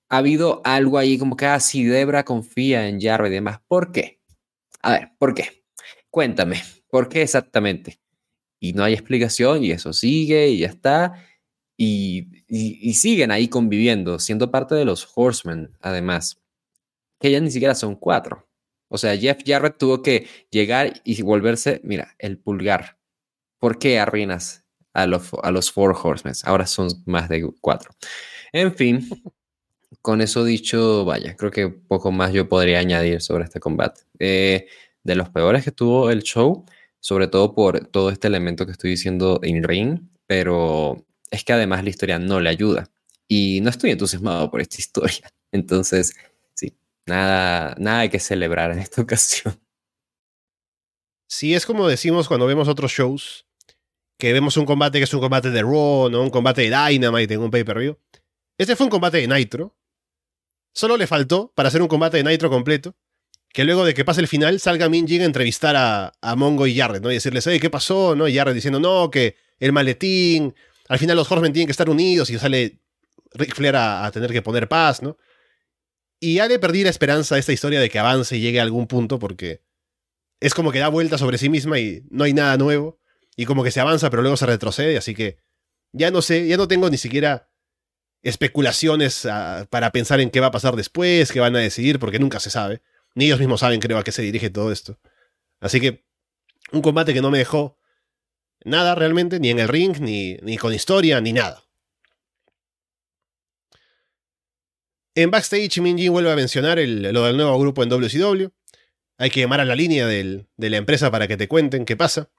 [0.09, 3.61] ha habido algo ahí como que, ah, si Debra confía en Jarrett y demás.
[3.67, 4.21] ¿Por qué?
[4.83, 5.65] A ver, ¿por qué?
[6.11, 7.99] Cuéntame, ¿por qué exactamente?
[8.61, 11.23] Y no hay explicación y eso sigue y ya está.
[11.77, 16.41] Y, y, siguen ahí conviviendo, siendo parte de los Horsemen, además,
[17.21, 18.49] que ya ni siquiera son cuatro.
[18.89, 22.99] O sea, Jeff Jarrett tuvo que llegar y volverse, mira, el pulgar.
[23.59, 24.65] ¿Por qué arruinas
[24.95, 26.35] a los, a los Four Horsemen?
[26.45, 27.91] Ahora son más de cuatro.
[28.53, 29.07] En fin,
[30.03, 34.03] con eso dicho, vaya, creo que poco más yo podría añadir sobre este combate.
[34.19, 34.67] Eh,
[35.03, 36.65] de los peores que tuvo el show,
[37.01, 41.85] sobre todo por todo este elemento que estoy diciendo en ring, pero es que además
[41.85, 42.91] la historia no le ayuda.
[43.29, 45.31] Y no estoy entusiasmado por esta historia.
[45.53, 46.15] Entonces,
[46.55, 49.59] sí, nada, nada hay que celebrar en esta ocasión.
[51.29, 53.47] Sí, es como decimos cuando vemos otros shows,
[54.19, 56.23] que vemos un combate que es un combate de Raw, ¿no?
[56.23, 57.99] un combate de Dynamite en un pay-per-view.
[58.59, 59.77] Este fue un combate de Nitro,
[60.77, 62.95] Solo le faltó, para hacer un combate de Nitro completo,
[63.57, 67.03] que luego de que pase el final salga Min a entrevistar a, Mongo y Jarrett,
[67.03, 67.11] ¿no?
[67.11, 68.15] Y decirles, oye, ¿qué pasó?
[68.15, 68.29] ¿no?
[68.29, 70.55] Y Jarrett diciendo, no, que el maletín,
[70.91, 72.83] al final los Horsemen tienen que estar unidos y sale
[73.33, 75.17] Ric Flair a, tener que poner paz, ¿no?
[76.21, 78.63] Y ya le perdí la esperanza a esta historia de que avance y llegue a
[78.63, 79.63] algún punto porque
[80.39, 83.01] es como que da vuelta sobre sí misma y no hay nada nuevo.
[83.37, 85.39] Y como que se avanza pero luego se retrocede, así que
[85.93, 87.49] ya no sé, ya no tengo ni siquiera
[88.23, 92.19] especulaciones ah, para pensar en qué va a pasar después, qué van a decidir, porque
[92.19, 92.83] nunca se sabe.
[93.17, 95.01] Ni ellos mismos saben, creo, a qué se dirige todo esto.
[95.59, 96.05] Así que
[96.71, 97.79] un combate que no me dejó
[98.63, 101.65] nada realmente, ni en el ring, ni, ni con historia, ni nada.
[105.15, 108.49] En backstage, Minjin vuelve a mencionar lo del nuevo grupo en WCW.
[109.17, 112.31] Hay que llamar a la línea de la empresa para que te cuenten qué pasa.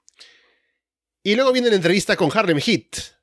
[1.23, 3.17] Y luego viene la entrevista con Harlem Heat,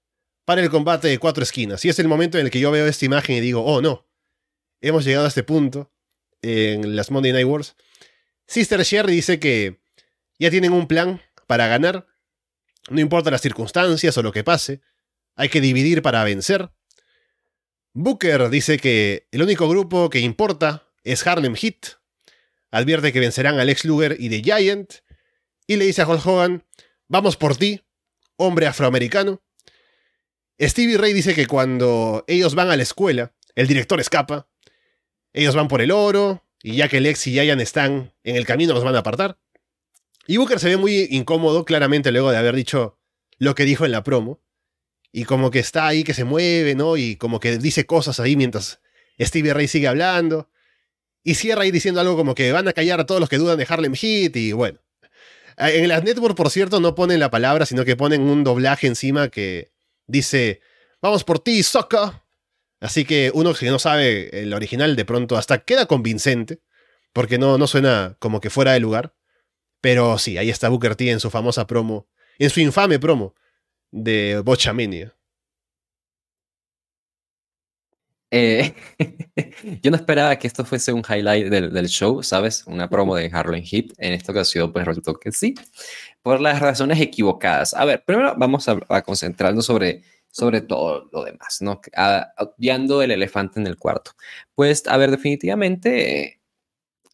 [0.44, 1.84] para el combate de cuatro esquinas.
[1.84, 4.08] Y es el momento en el que yo veo esta imagen y digo, oh no,
[4.80, 5.93] hemos llegado a este punto
[6.44, 7.76] en las Monday Night Wars.
[8.46, 9.80] Sister Sherry dice que
[10.38, 12.06] ya tienen un plan para ganar,
[12.90, 14.80] no importa las circunstancias o lo que pase,
[15.36, 16.70] hay que dividir para vencer.
[17.94, 21.98] Booker dice que el único grupo que importa es Harlem Heat,
[22.70, 24.92] advierte que vencerán a Lex Luger y The Giant,
[25.66, 26.66] y le dice a Hulk Hogan,
[27.08, 27.82] vamos por ti,
[28.36, 29.42] hombre afroamericano.
[30.60, 34.48] Stevie Ray dice que cuando ellos van a la escuela, el director escapa,
[35.34, 38.72] ellos van por el oro, y ya que Lex y Giant están en el camino,
[38.72, 39.36] los van a apartar.
[40.26, 42.98] Y Booker se ve muy incómodo, claramente, luego de haber dicho
[43.38, 44.40] lo que dijo en la promo.
[45.12, 46.96] Y como que está ahí, que se mueve, ¿no?
[46.96, 48.80] Y como que dice cosas ahí mientras
[49.20, 50.50] Stevie Ray sigue hablando.
[51.22, 53.58] Y cierra ahí diciendo algo como que van a callar a todos los que dudan
[53.58, 54.80] de Harlem Heat y bueno.
[55.56, 59.28] En las network, por cierto, no ponen la palabra, sino que ponen un doblaje encima
[59.28, 59.70] que
[60.06, 60.60] dice,
[61.00, 62.23] vamos por ti, soca.
[62.80, 66.60] Así que uno que no sabe el original de pronto hasta queda convincente,
[67.12, 69.14] porque no, no suena como que fuera de lugar.
[69.80, 72.08] Pero sí, ahí está Booker T en su famosa promo,
[72.38, 73.34] en su infame promo
[73.90, 75.14] de Bochamania.
[78.36, 78.74] Eh,
[79.82, 82.64] yo no esperaba que esto fuese un highlight del, show, ¿sabes?
[82.66, 83.92] Una promo de Harlem Heat.
[83.96, 85.54] En esta ocasión, pues resultó que sí,
[86.20, 87.74] por las razones equivocadas.
[87.74, 90.02] A ver, primero vamos a, concentrarnos sobre,
[90.34, 91.80] sobre todo lo demás, ¿no?
[92.38, 94.10] Obviando el elefante en el cuarto.
[94.56, 96.40] Pues, a ver, definitivamente,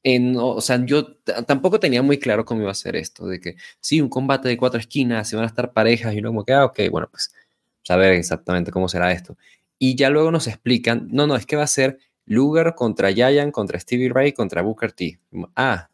[0.03, 3.57] en, o sea, yo tampoco tenía muy claro cómo iba a ser esto, de que
[3.81, 6.55] sí, un combate de cuatro esquinas, y van a estar parejas, y uno como que,
[6.55, 7.35] ah, ok, bueno, pues,
[7.83, 9.37] saber exactamente cómo será esto.
[9.79, 13.53] Y ya luego nos explican, no, no, es que va a ser Luger contra Giant,
[13.53, 15.21] contra Stevie Ray, contra Booker T.
[15.57, 15.91] Ah,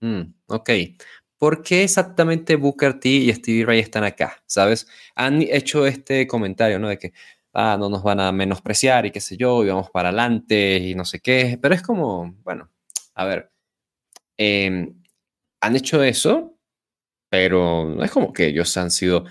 [0.00, 0.70] mm, ok.
[1.38, 4.42] ¿Por qué exactamente Booker T y Stevie Ray están acá?
[4.46, 4.88] ¿Sabes?
[5.14, 6.88] Han hecho este comentario, ¿no?
[6.88, 7.12] De que,
[7.54, 10.94] ah, no nos van a menospreciar y qué sé yo, y vamos para adelante y
[10.94, 11.58] no sé qué.
[11.60, 12.70] Pero es como, bueno,
[13.14, 13.52] a ver,
[14.38, 15.02] em,
[15.60, 16.58] han hecho eso,
[17.30, 19.24] pero no es como que ellos han sido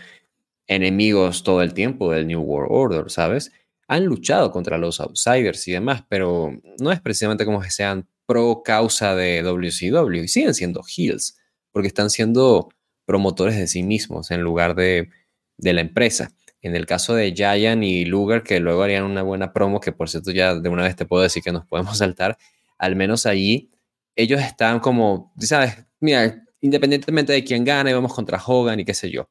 [0.67, 3.51] enemigos todo el tiempo del New World Order, ¿sabes?
[3.87, 8.61] han luchado contra los outsiders y demás, pero no es precisamente como que sean pro
[8.63, 11.37] causa de WCW y siguen siendo heels,
[11.77, 12.69] porque están siendo
[13.05, 15.11] promotores de sí mismos en lugar de,
[15.57, 16.31] de la empresa.
[16.63, 20.09] En el caso de Giant y Luger, que luego harían una buena promo, que por
[20.09, 22.35] cierto ya de una vez te puedo decir que nos podemos saltar,
[22.79, 23.69] al menos allí
[24.15, 29.11] ellos están como, sabes, mira, independientemente de quién gane, vamos contra Hogan y qué sé
[29.11, 29.29] yo.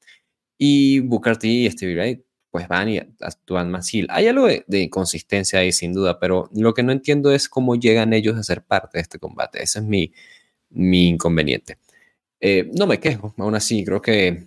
[0.57, 5.59] Y Booker T y Stevie Ray pues van y actúan más Hay algo de, inconsistencia
[5.59, 8.99] ahí sin duda, pero lo que no entiendo es cómo llegan ellos a ser parte
[8.99, 9.65] de este combate.
[9.65, 10.13] Ese es mi,
[10.71, 11.79] mi inconveniente.
[12.49, 14.45] Eh, no me quejo, aún así, creo que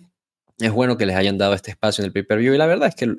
[0.58, 2.94] es bueno que les hayan dado este espacio en el pay-per-view y la verdad es
[2.94, 3.14] que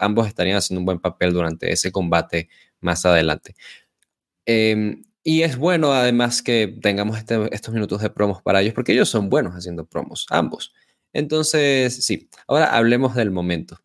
[0.00, 2.48] ambos estarían haciendo un buen papel durante ese combate
[2.80, 3.54] más adelante.
[4.44, 8.92] Em, y es bueno además que tengamos este, estos minutos de promos para ellos porque
[8.92, 10.74] ellos son buenos haciendo promos, ambos.
[11.12, 13.78] Entonces, sí, ahora hablemos del momento.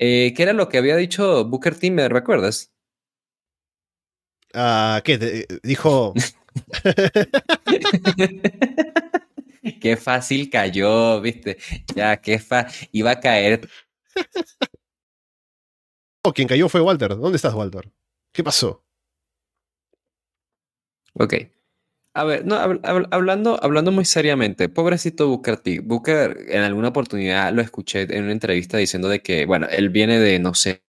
[0.00, 1.92] Eh, ¿Qué era lo que había dicho Booker T?
[1.92, 2.72] ¿Me recuerdas?
[4.54, 5.46] Ah, ¿Qué?
[5.62, 6.14] Dijo.
[9.84, 11.58] qué fácil cayó, viste.
[11.94, 12.88] Ya, qué fácil.
[12.90, 13.68] Iba a caer.
[16.24, 17.10] Oh, quien cayó fue Walter.
[17.10, 17.92] ¿Dónde estás, Walter?
[18.32, 18.82] ¿Qué pasó?
[21.12, 21.34] Ok.
[22.14, 22.56] A ver, no,
[23.10, 25.80] hablando, hablando muy seriamente, pobrecito Booker T.
[25.80, 30.18] Booker en alguna oportunidad lo escuché en una entrevista diciendo de que, bueno, él viene
[30.18, 30.84] de, no sé,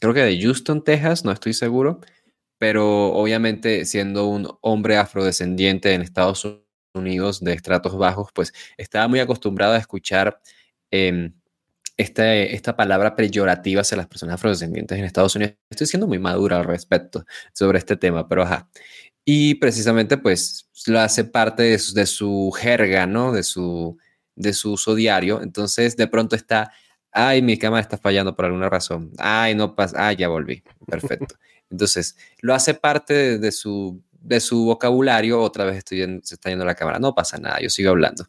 [0.00, 2.00] creo que de Houston, Texas, no estoy seguro,
[2.58, 6.67] pero obviamente siendo un hombre afrodescendiente en Estados Unidos
[7.02, 10.40] de estratos bajos, pues estaba muy acostumbrado a escuchar
[10.90, 11.32] eh,
[11.96, 15.56] esta palabra peyorativa hacia las personas afrodescendientes en Estados Unidos.
[15.68, 18.68] Estoy siendo muy madura al respecto sobre este tema, pero ajá.
[19.24, 23.32] Y precisamente pues lo hace parte de su, jerga, ¿no?
[23.32, 23.98] De su,
[24.36, 25.42] de su uso diario.
[25.42, 26.72] Entonces de pronto está,
[27.10, 29.10] ay, mi cámara está fallando por alguna razón.
[29.18, 30.62] Ay, no pasa, ay, ya volví.
[30.86, 31.34] Perfecto.
[31.70, 35.40] Entonces lo hace parte de, su, de su vocabulario.
[35.40, 36.98] Otra vez estoy se está yendo la cámara.
[36.98, 38.26] No pasa nada, yo sigo hablando.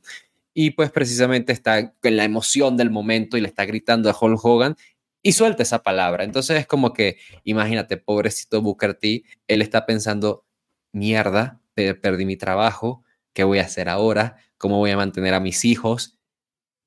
[0.53, 4.43] Y pues precisamente está en la emoción del momento y le está gritando a Hulk
[4.43, 4.75] Hogan
[5.21, 6.23] y suelta esa palabra.
[6.23, 10.45] Entonces es como que, imagínate, pobrecito Booker T, él está pensando,
[10.91, 14.37] mierda, perdí mi trabajo, ¿qué voy a hacer ahora?
[14.57, 16.17] ¿Cómo voy a mantener a mis hijos?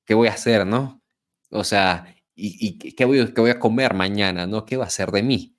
[0.05, 1.01] ¿Qué voy a hacer, no?
[1.49, 4.65] O sea, ¿y, qué, voy, qué voy a comer mañana, no?
[4.65, 5.52] ¿Qué va a hacer de mí?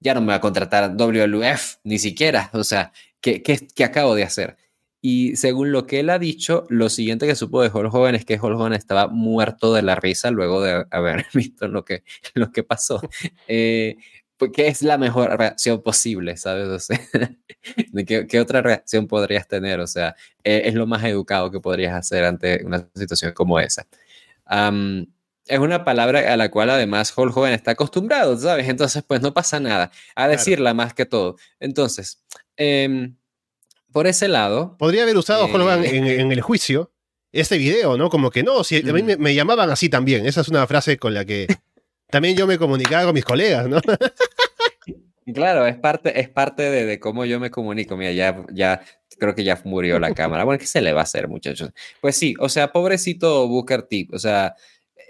[0.00, 2.50] Ya no me va a contratar WLF, ni siquiera.
[2.52, 4.56] O sea, ¿qué, qué, acabo de hacer?
[5.00, 8.24] Y según lo que él ha dicho, lo siguiente que supo de Hulk Hogan es
[8.24, 12.02] que Hulk Hogan estaba muerto de la risa luego de haber visto lo que,
[12.34, 13.00] lo que pasó.
[13.48, 13.96] Eh,
[14.38, 16.36] pues, ¿qué es la mejor reacción posible?
[16.36, 16.68] ¿Sabes?
[16.68, 17.00] O sea,
[18.06, 19.80] ¿qué, otra reacción podrías tener?
[19.80, 23.86] O sea, e, es, lo más educado que podrías hacer ante una situación como esa.
[25.48, 28.68] Es una palabra a la cual además Hulk Hogan está acostumbrado, ¿sabes?
[28.68, 31.36] Entonces, pues no pasa nada a decirla más que todo.
[31.60, 32.22] Entonces,
[32.56, 33.16] em,
[33.92, 34.76] por ese lado.
[34.78, 36.92] Podría haber usado Hogan eh, en, el juicio
[37.32, 38.10] este video, ¿no?
[38.10, 40.26] Como que no, si a mí me, llamaban así también.
[40.26, 41.46] Esa es una frase con la que
[42.10, 43.80] también yo me comunicaba con mis colegas, ¿no?
[45.34, 47.96] Claro, es parte, es parte de, cómo yo me comunico.
[47.96, 48.80] Mira, ya, ya
[49.18, 50.44] creo que ya murió la cámara.
[50.44, 51.70] Bueno, ¿qué se le va a hacer, muchachos?
[52.00, 54.08] Pues sí, o sea, pobrecito Booker T.
[54.12, 54.54] O sea,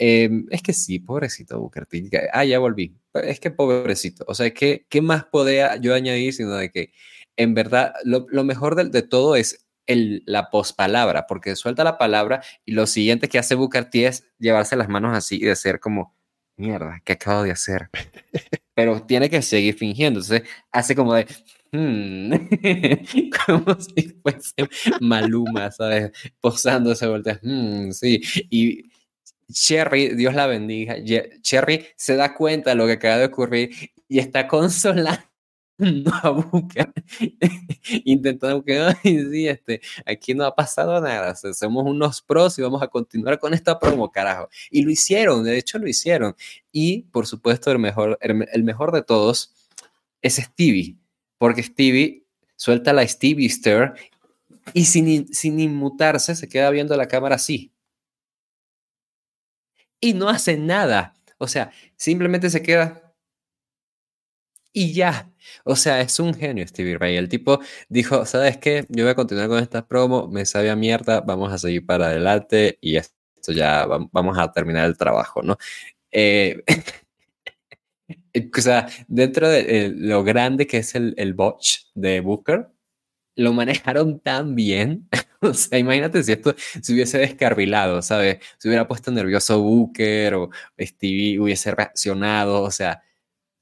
[0.01, 2.09] Em, es que sí, pobrecito Booker T.
[2.33, 2.97] Ah, ya volví.
[3.15, 4.25] Es que pobrecito.
[4.29, 6.93] O sea, ¿qué, qué más podía yo añadir sino de que
[7.37, 12.43] en verdad lo, mejor de, de, todo es el, la pospalabra, porque suelta la palabra
[12.65, 16.15] y lo siguiente que hace Booker T es llevarse las manos así y decir como,
[16.57, 17.91] mierda, ¿qué acabo de hacer?
[18.75, 20.21] Pero tiene que seguir fingiendo.
[20.21, 21.27] Entonces hace como de,
[21.73, 24.69] hmm", como si fuese
[25.01, 26.13] Maluma, ¿sabes?
[26.41, 28.21] Posándose vuelta, hmm, sí.
[28.51, 28.85] Y
[29.51, 30.97] Cherry, Dios la bendiga,
[31.41, 33.71] Cherry se da cuenta de lo que acaba de ocurrir
[34.07, 35.23] y está consolando
[36.23, 36.93] a buscar,
[38.05, 42.89] intentando que sí, este, aquí no ha pasado nada, somos unos pros y vamos a
[42.89, 44.49] continuar con esta promo, carajo.
[44.71, 46.35] Y lo hicieron, de hecho lo hicieron.
[46.73, 49.55] Y por supuesto, el mejor, el mejor de todos
[50.21, 50.97] es Stevie,
[51.39, 52.25] porque Stevie
[52.57, 53.93] suelta la Stevie Stir
[54.75, 57.73] y sin, sin inmutarse se queda viendo la cámara así.
[60.01, 61.15] Y no hace nada.
[61.39, 63.09] O sea, simplemente se queda
[64.73, 65.31] y ya.
[65.65, 67.17] O sea, es un genio Stevie Ray.
[67.17, 68.87] El tipo dijo, ¿sabes qué?
[68.89, 72.79] Yo voy a continuar con esta promo, me sabía mierda, vamos a seguir para adelante
[72.81, 75.57] y esto ya vamos a terminar el trabajo, ¿no?
[76.13, 76.63] Eh,
[78.57, 82.69] o sea, dentro de eh, lo grande que es el, el botch de Booker,
[83.37, 85.09] lo manejaron tan bien.
[85.43, 88.39] o sea, imagínate si esto se hubiese descarrilado, ¿sabes?
[88.59, 93.03] Se hubiera puesto nervioso Booker o Stevie hubiese reaccionado, o sea,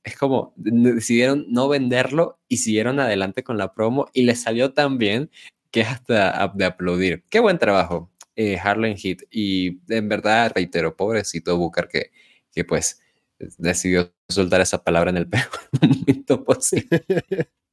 [0.05, 4.99] es como decidieron no venderlo y siguieron adelante con la promo y le salió tan
[4.99, 5.31] bien
[5.71, 7.25] que hasta de aplaudir.
[7.29, 9.23] Qué buen trabajo, eh, Harlem Heat.
[9.31, 12.13] Y en verdad, reitero, pobrecito Booker que,
[12.53, 13.01] que pues
[13.59, 15.51] decidió soltar esa palabra en el peor
[15.83, 17.05] momento posible.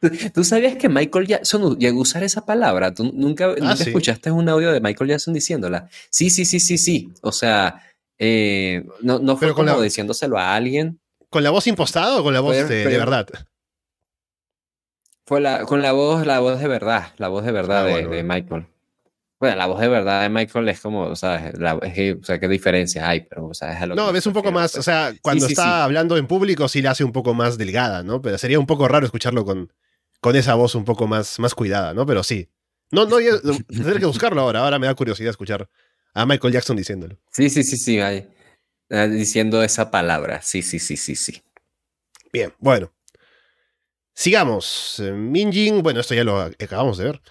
[0.34, 2.94] ¿Tú sabías que Michael Jackson llegó a usar esa palabra?
[2.94, 5.88] ¿Tú nunca, ah, escuchaste un audio de Michael Jackson diciéndola?
[6.10, 7.12] Sí, sí, sí, sí, sí.
[7.22, 7.82] O sea,
[8.18, 11.00] eh, no, no fue como diciéndoselo a alguien.
[11.30, 13.26] ¿Con la voz impostada o con la voz de, verdad?
[15.24, 18.22] Fue la, con la voz, la voz de verdad, la voz de verdad ah, de,
[18.22, 18.66] Michael.
[19.42, 23.22] Bueno, la voz de verdad de Michael es como, sea, o sea, qué diferencia hay,
[23.22, 24.84] pero, o sea, es No, es un poco más, o pues.
[24.84, 28.22] sea, cuando está hablando en público sí la hace un poco más delgada, ¿no?
[28.22, 29.72] Pero sería un poco raro escucharlo con,
[30.20, 32.06] con esa voz un poco más, más cuidada, ¿no?
[32.06, 32.50] Pero sí.
[32.92, 35.68] No, no, tendré que buscarlo ahora, ahora me da curiosidad escuchar
[36.14, 37.18] a Michael Jackson diciéndolo.
[37.32, 37.98] Sí, sí, sí, sí,
[39.10, 40.40] diciendo esa palabra.
[40.40, 41.42] Sí, sí, sí, sí, sí.
[42.32, 42.92] Bien, bueno.
[44.14, 45.00] Sigamos.
[45.00, 47.22] Eh, Minjin, bueno, esto ya lo acabamos de ver.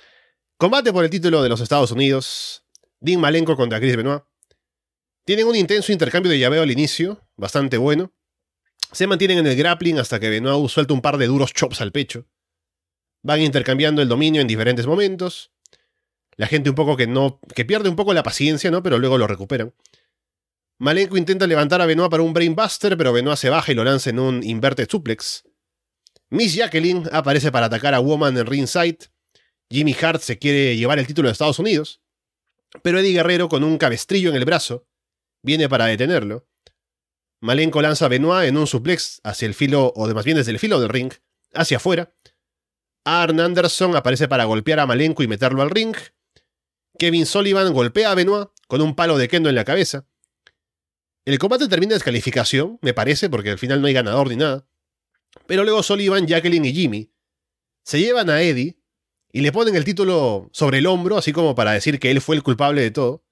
[0.61, 2.63] Combate por el título de los Estados Unidos.
[2.99, 4.21] Dean Malenko contra Chris Benoit.
[5.25, 8.13] Tienen un intenso intercambio de llaveo al inicio, bastante bueno.
[8.91, 11.91] Se mantienen en el grappling hasta que Benoit suelta un par de duros chops al
[11.91, 12.27] pecho.
[13.23, 15.51] Van intercambiando el dominio en diferentes momentos.
[16.37, 17.39] La gente un poco que no.
[17.55, 18.83] que pierde un poco la paciencia, ¿no?
[18.83, 19.73] Pero luego lo recuperan.
[20.77, 24.11] Malenko intenta levantar a Benoit para un Brainbuster, pero Benoit se baja y lo lanza
[24.11, 25.43] en un Inverted Suplex.
[26.29, 29.09] Miss Jacqueline aparece para atacar a Woman en ringside.
[29.71, 32.01] Jimmy Hart se quiere llevar el título de Estados Unidos.
[32.83, 34.85] Pero Eddie Guerrero, con un cabestrillo en el brazo,
[35.41, 36.47] viene para detenerlo.
[37.41, 40.59] Malenko lanza a Benoit en un suplex hacia el filo, o más bien desde el
[40.59, 41.11] filo del ring,
[41.53, 42.13] hacia afuera.
[43.03, 45.95] Arn Anderson aparece para golpear a Malenko y meterlo al ring.
[46.99, 50.05] Kevin Sullivan golpea a Benoit con un palo de kendo en la cabeza.
[51.25, 54.67] El combate termina en descalificación, me parece, porque al final no hay ganador ni nada.
[55.47, 57.13] Pero luego Sullivan, Jacqueline y Jimmy
[57.83, 58.80] se llevan a Eddie
[59.31, 62.35] y le ponen el título sobre el hombro, así como para decir que él fue
[62.35, 63.23] el culpable de todo.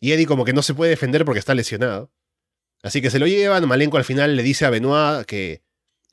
[0.00, 2.10] Y Eddie como que no se puede defender porque está lesionado.
[2.82, 5.62] Así que se lo llevan, Malenko al final le dice a Benoit que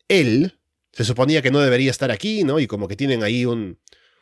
[0.07, 0.59] él
[0.91, 2.59] se suponía que no debería estar aquí, ¿no?
[2.59, 3.79] Y como que tienen ahí un,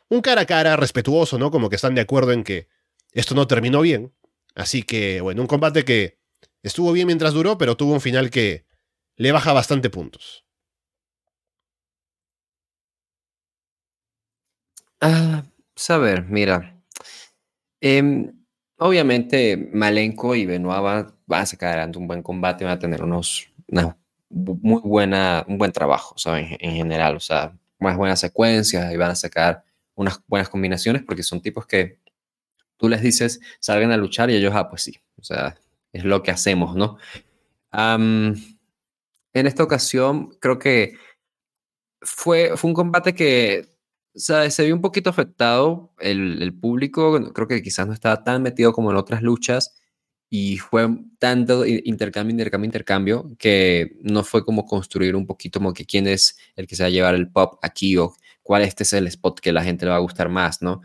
[0.08, 1.50] un cara a cara respetuoso, ¿no?
[1.50, 2.68] Como que están de acuerdo en que
[3.12, 4.12] esto no terminó bien.
[4.54, 6.18] Así que, bueno, un combate que
[6.62, 8.64] estuvo bien mientras duró, pero tuvo un final que
[9.16, 10.44] le baja bastante puntos.
[15.00, 15.44] Ah,
[15.76, 16.74] saber, mira.
[17.80, 18.32] Em,
[18.78, 23.52] obviamente, Malenko y Benoit van, a sacar adelante un buen combate, van a tener unos,
[24.30, 26.56] muy buena, un buen trabajo, ¿saben?
[26.60, 31.22] En general, o sea, más buenas secuencias y van a sacar unas buenas combinaciones porque
[31.22, 31.98] son tipos que
[32.76, 35.56] tú les dices salgan a luchar y ellos, ah, pues sí, o sea,
[35.92, 36.98] es lo que hacemos, ¿no?
[37.70, 38.34] en
[39.34, 40.94] esta ocasión creo que
[42.00, 43.77] fue, fue un combate que
[44.14, 48.24] o sea, se vio un poquito afectado el, el, público, creo que quizás no estaba
[48.24, 49.74] tan metido como en otras luchas
[50.30, 50.88] y fue
[51.18, 56.36] tanto intercambio, intercambio, intercambio que no fue como construir un poquito como que quién es
[56.56, 59.40] el que se va a llevar el pop aquí o cuál este es el spot
[59.40, 60.82] que la gente le va a gustar más, ¿no?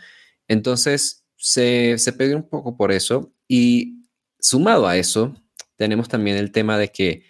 [0.48, 4.06] Entonces se, se un poco por eso y
[4.40, 5.36] sumado a eso,
[5.76, 7.26] tenemos también el tema de que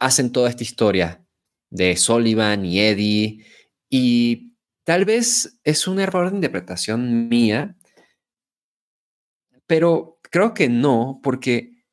[0.00, 1.24] hacen toda esta historia
[1.70, 3.44] de Sullivan y Eddie
[3.88, 4.53] y
[4.84, 7.76] tal vez es un error de interpretación mía,
[9.66, 11.84] pero creo que no, porque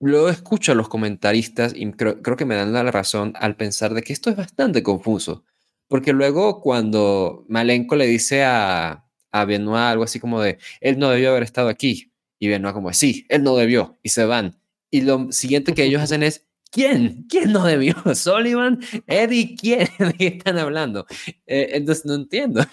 [0.00, 4.02] luego escucho a los comentaristas y creo, que me dan la razón al pensar de
[4.02, 5.44] que esto es bastante confuso,
[5.88, 11.10] porque luego cuando Malenko le dice a, a Benoit algo así como de, él no
[11.10, 14.58] debió haber estado aquí, y Benoit como, sí, él no debió, y se van.
[14.90, 17.26] Y lo siguiente que ellos hacen es, ¿quién?
[17.28, 17.94] ¿Quién no debió?
[18.16, 18.80] ¿Sullivan?
[19.06, 19.54] ¿Eddie?
[19.54, 19.88] ¿Quién?
[19.98, 21.06] ¿De qué están hablando?
[21.46, 22.64] Eh, entonces no entiendo,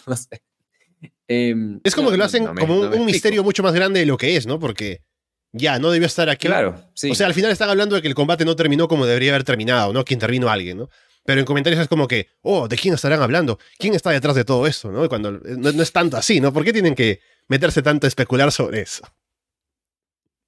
[1.28, 4.36] em, es como que lo hacen como un, misterio mucho más grande de lo que
[4.36, 4.60] es, ¿no?
[4.60, 5.04] Porque
[5.52, 6.48] ya, no debió estar aquí.
[6.48, 7.12] Claro, sí.
[7.12, 9.44] O sea, al final están hablando de que el combate no terminó como debería haber
[9.44, 10.06] terminado, ¿no?
[10.06, 10.90] Que intervino alguien, ¿no?
[11.26, 13.60] Pero en comentarios es como que, oh, ¿de quién estarán hablando?
[13.78, 14.92] ¿Quién está detrás de todo esto?
[14.92, 15.08] ¿no?
[15.10, 16.52] Cuando no, es tanto así, ¿no?
[16.54, 19.04] ¿Por qué tienen que meterse tanto a especular sobre eso?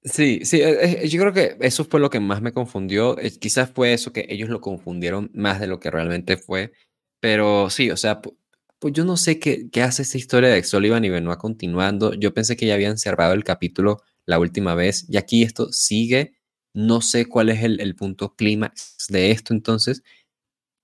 [0.04, 3.18] Sí, sí, eh, eh, yo creo que eso fue lo que más me confundió.
[3.18, 6.72] Eh, quizás fue eso que ellos lo confundieron más de lo que realmente fue.
[7.20, 11.04] Pero sí, o sea, pues yo no sé qué, qué hace esta historia de Sullivan
[11.04, 12.14] y Benoit continuando.
[12.14, 15.06] Yo pensé que ya habían cerrado el capítulo la última vez.
[15.08, 16.34] Y aquí esto sigue.
[16.74, 20.02] No sé cuál es el, punto clímax de esto entonces.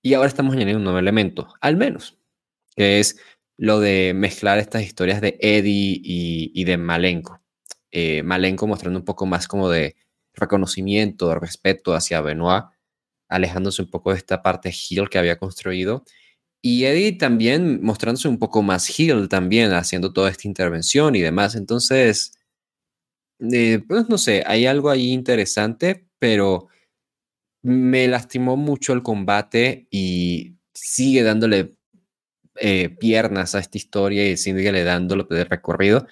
[0.03, 2.17] Y ahora estamos añadiendo un nuevo elemento, al menos,
[2.75, 3.19] que es
[3.57, 7.41] lo de mezclar estas historias de Eddie y, de Malenko.
[7.91, 9.95] Eh, Malenko mostrando un poco más como de
[10.33, 12.65] reconocimiento, de respeto hacia Benoit,
[13.29, 16.03] alejándose un poco de esta parte heel que había construido.
[16.61, 21.55] Y Eddie también mostrándose un poco más heel también, haciendo toda esta intervención y demás.
[21.55, 22.33] Entonces,
[23.39, 26.67] eh, pues no sé, hay algo ahí interesante, pero
[27.63, 31.75] me lastimó mucho el combate y sigue dándole
[32.55, 36.07] eh, piernas a esta historia y sigue dándole de recorrido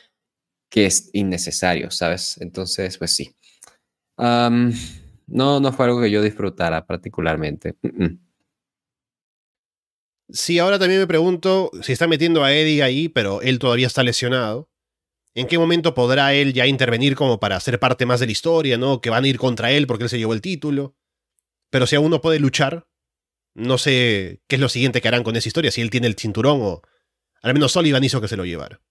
[0.69, 2.37] que es innecesario, ¿sabes?
[2.41, 3.35] Entonces, pues sí.
[4.17, 7.75] no, no fue algo que yo disfrutara particularmente.
[10.29, 14.03] Sí, ahora también me pregunto si está metiendo a Eddie ahí, pero él todavía está
[14.03, 14.69] lesionado.
[15.33, 18.77] ¿En qué momento podrá él ya intervenir como para ser parte más de la historia,
[18.77, 19.01] ¿no?
[19.01, 20.95] Que van a ir contra él porque él se llevó el título.
[21.69, 22.87] Pero si aún no puede luchar,
[23.53, 26.15] no sé qué es lo siguiente que harán con esa historia, si él tiene el
[26.15, 26.81] cinturón o
[27.41, 28.81] al menos Sullivan hizo que se lo llevara.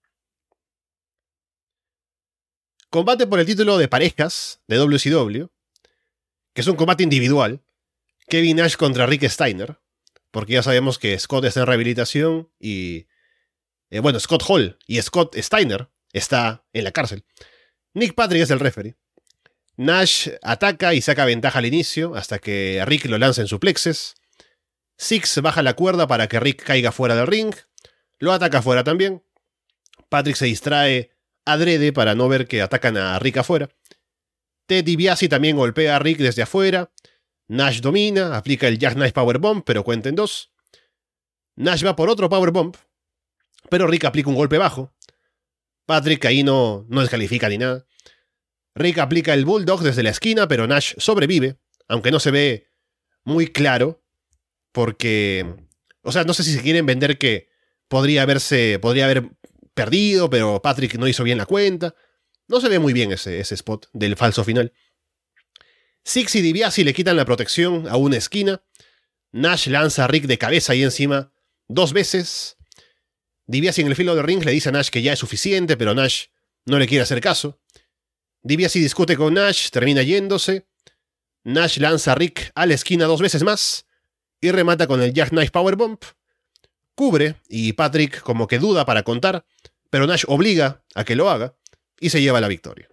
[2.89, 5.47] Combate por el título de parejas de WCW,
[6.53, 7.61] que es un combate individual.
[8.29, 9.79] Kevin Nash contra Rick Steiner,
[10.31, 13.07] porque ya sabemos que Scott está en rehabilitación y...
[13.89, 17.23] Eh, bueno, Scott Hall y Scott Steiner está en la cárcel.
[17.93, 18.97] Nick Patrick es el referee.
[19.77, 24.15] Nash ataca y saca ventaja al inicio hasta que Rick lo lanza en suplexes.
[24.97, 27.53] Six baja la cuerda para que Rick caiga fuera del ring.
[28.17, 29.23] Lo ataca afuera también.
[30.09, 31.16] Patrick se distrae
[31.47, 33.69] adrede para no ver que atacan a Rick afuera.
[34.67, 36.91] Ted DiBiase también golpea a Rick desde afuera.
[37.47, 40.51] Nash domina, aplica el Jackknife Powerbomb, pero cuenta en dos.
[41.55, 42.75] Nash va por otro Powerbomb,
[43.69, 44.93] pero Rick aplica un golpe bajo.
[45.85, 47.87] Patrick ahí no, no descalifica ni nada.
[48.75, 52.67] Rick aplica el Bulldog desde la esquina, pero Nash sobrevive, aunque no se ve
[53.23, 54.03] muy claro,
[54.71, 55.45] porque...
[56.03, 57.49] O sea, no sé si se quieren vender que
[57.87, 59.31] podría haberse, podría haber
[59.77, 61.95] perdido, pero Patrick no hizo bien la cuenta.
[62.49, 64.73] No se ve muy bien ese, spot del falso final.
[66.03, 68.63] Six y DiBiase le quitan la protección a una esquina.
[69.31, 71.31] Nash lanza a Rick de cabeza ahí encima
[71.67, 72.57] dos veces.
[73.45, 75.93] DiBiase en el filo de ring le dice a Nash que ya es suficiente, pero
[75.93, 76.25] Nash
[76.65, 77.61] no le quiere hacer caso.
[78.41, 80.67] DiBiase discute con Nash, termina yéndose.
[81.43, 83.85] Nash lanza a Rick a la esquina dos veces más
[84.41, 85.99] y remata con el Jackknife Powerbomb.
[86.97, 89.45] Cubre y Patrick como que duda para contar,
[89.91, 91.53] pero Nash obliga a que lo haga
[91.99, 92.89] y se lleva la victoria.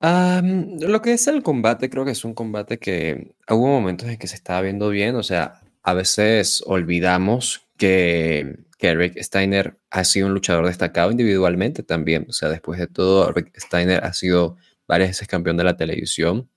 [0.00, 4.26] lo que es el combate, creo que es un combate que hubo momentos en que
[4.26, 10.26] se estaba viendo bien, o sea, a veces olvidamos que, que Rick Steiner ha sido
[10.26, 12.26] un luchador destacado individualmente también.
[12.28, 16.50] O sea, después de todo, Rick Steiner ha sido varias veces campeón de la televisión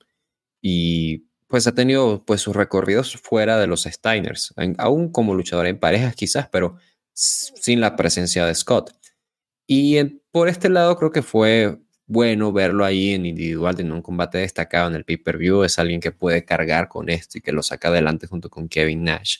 [0.61, 5.77] y pues ha tenido pues sus recorridos fuera de los Steiners, aún como luchador en
[5.77, 6.77] parejas quizás, pero
[7.13, 8.95] sin la presencia de Scott.
[9.67, 11.77] Y por este lado creo que fue
[12.07, 15.63] bueno verlo ahí en individual, en un combate destacado en el pay-per-view.
[15.63, 19.03] Es alguien que puede cargar con esto y que lo saca adelante junto con Kevin
[19.03, 19.37] Nash.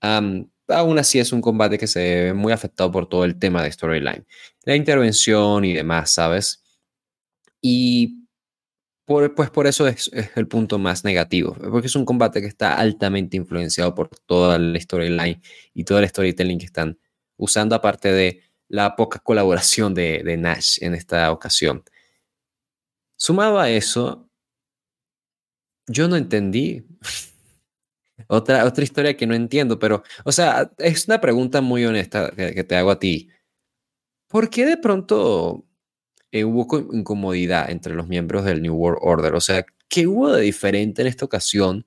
[0.00, 3.72] aún así es un combate que se ve muy afectado por todo el tema de
[3.72, 4.26] storyline,
[4.64, 6.62] la intervención y demás, ¿sabes?
[7.60, 8.23] Y
[9.06, 13.36] pues por eso es, el punto más negativo, porque es un combate que está altamente
[13.36, 15.42] influenciado por toda la storyline
[15.74, 16.98] y todo el storytelling que están
[17.36, 21.84] usando, aparte de la poca colaboración de, Nash en esta ocasión.
[23.16, 24.28] Sumado a eso,
[25.86, 26.86] yo no entendí.
[28.28, 32.64] otra, otra historia que no entiendo, pero, o sea, es una pregunta muy honesta que,
[32.64, 33.28] te hago a ti.
[34.28, 35.66] ¿Por qué de pronto
[36.34, 39.34] eh, hubo incomodidad entre los miembros del New World Order?
[39.34, 41.86] O sea, ¿qué hubo de diferente en esta ocasión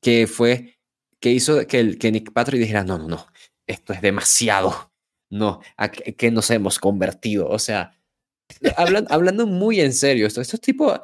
[0.00, 0.78] que fue,
[1.20, 3.26] que hizo que, el, que Nick Patrick dijera, no, no, no,
[3.66, 4.94] esto es demasiado,
[5.28, 7.50] no, ¿a qué, nos hemos convertido?
[7.50, 7.98] O sea,
[8.76, 10.98] hablando muy en serio, esto, estos tipos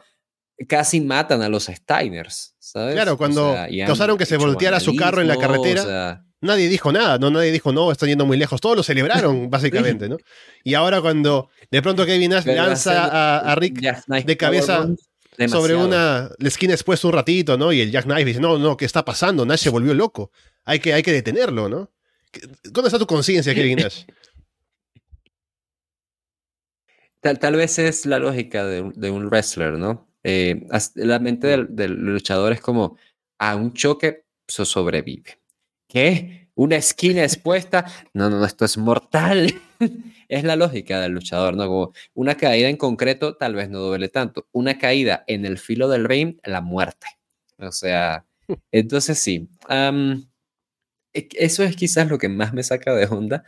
[0.66, 2.94] casi matan a los Steiners, ¿sabes?
[2.94, 3.54] Claro, cuando
[3.84, 7.30] causaron que se volteara su carro en la carretera, nadie dijo nada, ¿no?
[7.30, 8.60] Nadie dijo, no, están yendo muy lejos.
[8.60, 10.16] Todos lo celebraron, básicamente, ¿no?
[10.64, 13.80] Y ahora cuando de pronto Kevin Nash lanza a, Rick
[14.24, 14.88] de cabeza
[15.46, 17.72] sobre una la esquina expuesta un ratito, ¿no?
[17.72, 19.46] Y el Jack Knife dice, no, no, ¿qué está pasando?
[19.46, 20.30] Nash se volvió loco.
[20.64, 21.90] Hay que, hay que detenerlo, ¿no?
[22.64, 24.04] ¿Dónde está tu conciencia, Kevin Nash?
[27.20, 30.08] Tal, tal, vez es la lógica de, un wrestler, ¿no?
[30.22, 32.96] Eh, la mente del, luchador es como,
[33.38, 35.38] a un choque se sobrevive.
[35.88, 36.50] ¿Qué?
[36.54, 37.86] ¿Una esquina expuesta?
[38.12, 39.54] No, no, no, esto es mortal.
[40.28, 41.66] es la lógica del luchador, ¿no?
[41.66, 44.46] Como una caída en concreto tal vez no duele tanto.
[44.52, 47.06] Una caída en el filo del ring, la muerte.
[47.58, 48.26] O sea,
[48.72, 49.48] entonces sí.
[51.14, 53.44] E, eso es quizás lo que más me saca de onda.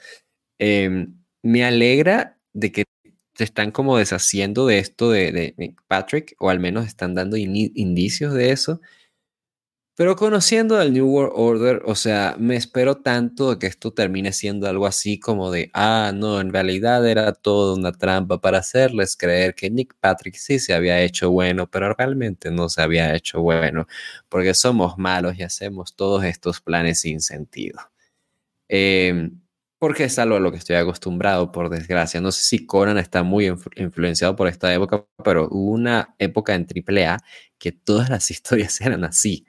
[0.59, 2.85] Em, me alegra de que
[3.35, 5.55] se están como deshaciendo de esto de,
[5.89, 8.81] Patrick, o al menos están dando indicios de eso.
[10.01, 14.33] Pero conociendo al New World Order, o sea, me espero tanto de que esto termine
[14.33, 19.15] siendo algo así como de, ah, no, en realidad era todo una trampa para hacerles
[19.15, 23.43] creer que Nick Patrick sí se había hecho bueno, pero realmente no se había hecho
[23.43, 23.87] bueno,
[24.31, 27.79] porque somos malos y hacemos todos estos planes sin sentido.
[28.69, 29.39] Em,
[29.79, 32.23] porque es algo a lo que estoy acostumbrado, por desgracia.
[32.23, 36.67] No sé si Conan está muy influenciado por esta época, pero hubo una época en
[36.67, 37.19] AAA
[37.59, 39.47] que todas las historias eran así.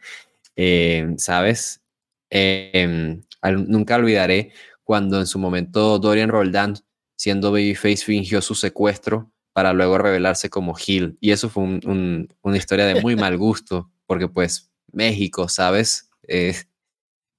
[0.64, 1.82] Eh, ¿sabes?
[2.30, 3.24] Em,
[3.68, 4.52] nunca olvidaré
[4.84, 6.76] cuando en su momento Dorian Roldán,
[7.16, 11.18] siendo Babyface, fingió su secuestro para luego revelarse como Gil.
[11.20, 16.12] Y eso fue una historia de muy mal gusto, porque pues México, ¿sabes?
[16.28, 16.54] Eh,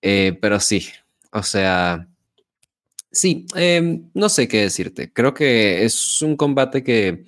[0.03, 0.89] eh, pero sí,
[1.31, 2.09] o sea,
[3.13, 5.13] sí, em, no sé qué decirte.
[5.13, 7.25] Creo que es un combate que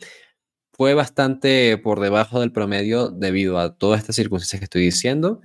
[0.72, 5.40] fue bastante por debajo del promedio debido a todas estas circunstancias que estoy diciendo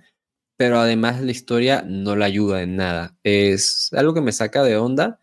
[0.60, 3.18] pero además la historia no la ayuda en nada.
[3.24, 5.22] Es algo que me saca de onda.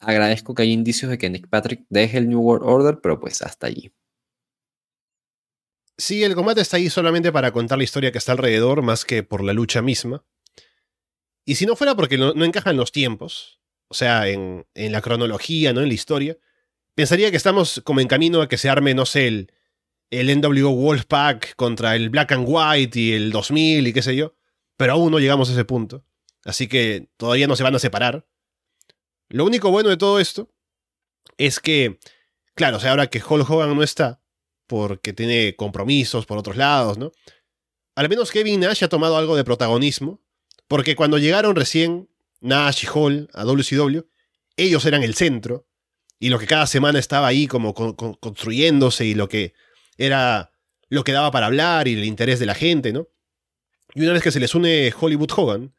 [0.00, 3.42] Agradezco que hay indicios de que Nick Patrick deje el New World Order, pero pues
[3.42, 3.92] hasta allí.
[5.96, 9.22] Sí, el combate está ahí solamente para contar la historia que está alrededor, más que
[9.22, 10.24] por la lucha misma.
[11.44, 15.72] Y si no fuera porque no, encajan los tiempos, o sea, en, en, la cronología,
[15.72, 15.80] ¿no?
[15.80, 16.36] En la historia,
[16.96, 19.52] pensaría que estamos como en camino a que se arme, no sé, el,
[20.10, 24.34] el NWO Wolfpack contra el Black and White y el 2000 y qué sé yo
[24.80, 26.06] pero aún no llegamos a ese punto.
[26.42, 28.26] Así que todavía no se van a separar.
[29.28, 30.48] Lo único bueno de todo esto
[31.36, 31.98] es que,
[32.54, 34.22] claro, o sea, ahora que Hulk Hogan no está,
[34.66, 37.12] porque tiene compromisos por otros lados, ¿no?
[37.94, 40.22] Al menos Kevin Nash ha tomado algo de protagonismo,
[40.66, 42.08] porque cuando llegaron recién
[42.40, 44.00] Nash y Hall a WCW,
[44.56, 45.66] ellos eran el centro,
[46.18, 49.52] y lo que cada semana estaba ahí como construyéndose y lo que
[49.98, 50.52] era
[50.88, 53.08] lo que daba para hablar y el interés de la gente, ¿no?
[53.94, 55.74] Y una vez que se les une Hollywood Hogan,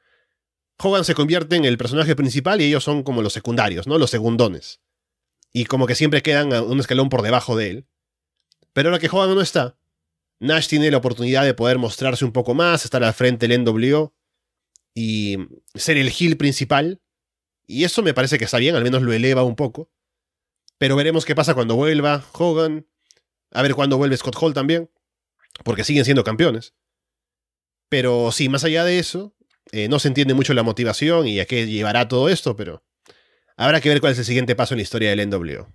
[0.77, 3.97] Hogan se convierte en el personaje principal y ellos son como los secundarios, ¿no?
[3.97, 4.81] Los segundones.
[5.53, 7.87] Y como que siempre quedan un escalón por debajo de él.
[8.73, 9.77] Pero ahora que Hogan no está,
[10.39, 14.13] Nash tiene la oportunidad de poder mostrarse un poco más, estar al frente del NWO
[14.95, 15.37] y
[15.75, 16.99] ser el heel principal.
[17.67, 19.91] Y eso me parece que está bien, al menos lo eleva un poco.
[20.77, 22.87] Pero veremos qué pasa cuando vuelva Hogan.
[23.51, 24.89] A ver cuándo vuelve Scott Hall también.
[25.63, 26.73] Porque siguen siendo campeones.
[27.91, 29.35] Pero sí, más allá de eso,
[29.73, 32.85] eh, no se entiende mucho la motivación y a qué llevará todo esto, pero
[33.57, 35.67] habrá que ver cuál es el siguiente paso en la historia del NWO.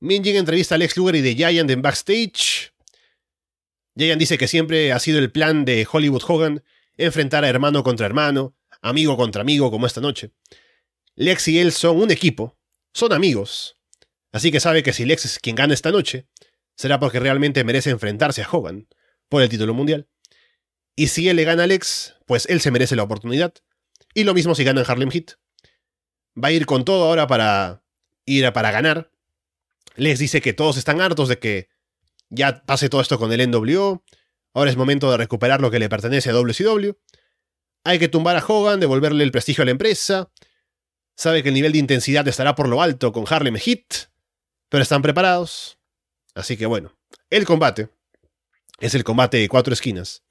[0.00, 2.74] Minjin entrevista a Lex Luger y de Giant en backstage.
[3.96, 6.62] Giant dice que siempre ha sido el plan de Hollywood Hogan
[6.98, 10.32] enfrentar a hermano contra hermano, amigo contra amigo como esta noche.
[11.14, 12.58] Lex y él son un equipo,
[12.92, 13.78] son amigos,
[14.32, 16.26] así que sabe que si Lex es quien gana esta noche,
[16.76, 18.88] será porque realmente merece enfrentarse a Hogan
[19.28, 20.08] por el título mundial.
[20.96, 23.54] Y si él le gana a Alex, pues él se merece la oportunidad.
[24.14, 25.32] Y lo mismo si gana en Harlem Heat.
[26.42, 27.84] Va a ir con todo ahora para
[28.26, 29.10] ir a para ganar.
[29.96, 31.68] Les dice que todos están hartos de que
[32.30, 34.04] ya pase todo esto con el NWO.
[34.52, 36.92] Ahora es momento de recuperar lo que le pertenece a WCW.
[37.84, 40.30] Hay que tumbar a Hogan, devolverle el prestigio a la empresa.
[41.16, 44.10] Sabe que el nivel de intensidad estará por lo alto con Harlem Heat,
[44.68, 45.78] pero están preparados.
[46.34, 46.96] Así que bueno,
[47.30, 47.88] el combate
[48.80, 50.24] es el combate de cuatro esquinas.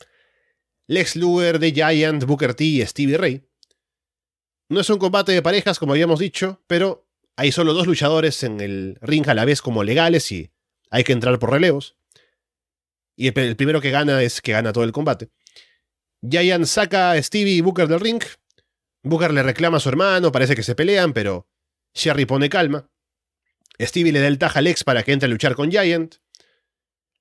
[0.87, 3.41] Lex Luger, The Giant, Booker T y Stevie Ray.
[4.69, 8.59] No es un combate de parejas, como habíamos dicho, pero hay solo dos luchadores en
[8.59, 10.51] el ring a la vez como legales y
[10.89, 11.95] hay que entrar por relevos.
[13.15, 15.29] Y el, primero que gana es que gana todo el combate.
[16.21, 18.21] Giant saca a Stevie y Booker del ring.
[19.03, 21.47] Booker le reclama a su hermano, parece que se pelean, pero
[21.93, 22.89] Sherry pone calma.
[23.79, 26.15] Stevie le da el taja a Lex para que entre a luchar con Giant.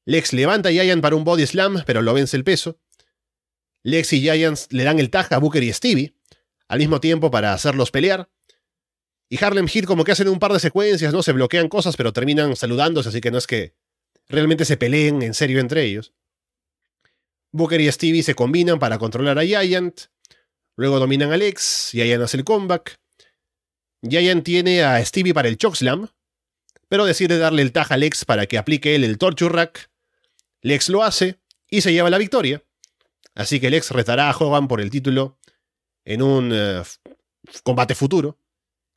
[0.04, 2.78] Lex levanta a Giant para un body slam, pero lo vence el peso.
[3.82, 6.14] Lex y Giant le dan el taja a Booker y Stevie,
[6.68, 8.30] al mismo tiempo para hacerlos pelear.
[9.28, 11.22] Y Harlem Heat como que hacen un par de secuencias, ¿no?
[11.22, 13.74] Se bloquean cosas, pero terminan saludándose, así que no es que
[14.28, 16.12] realmente se peleen en serio entre ellos.
[17.50, 20.02] Booker y Stevie se combinan para controlar a Giant.
[20.76, 22.98] Luego dominan a Lex, Giant hace el comeback.
[24.02, 26.08] Giant tiene a Stevie para el chokeslam,
[26.92, 29.90] pero decide darle el taj a Lex para que aplique él el torture rack.
[30.60, 31.40] Lex lo hace
[31.70, 32.62] y se lleva la victoria.
[33.34, 35.38] Así que Lex retará a Hogan por el título
[36.04, 36.82] en un eh,
[37.62, 38.36] combate futuro,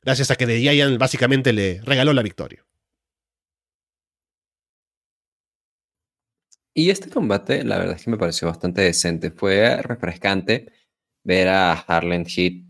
[0.02, 2.66] gracias a que The Giant básicamente le regaló la victoria.
[6.74, 9.30] Y este combate, la verdad es que me pareció bastante decente.
[9.30, 10.70] Fue refrescante
[11.24, 12.62] ver a Harlan Heat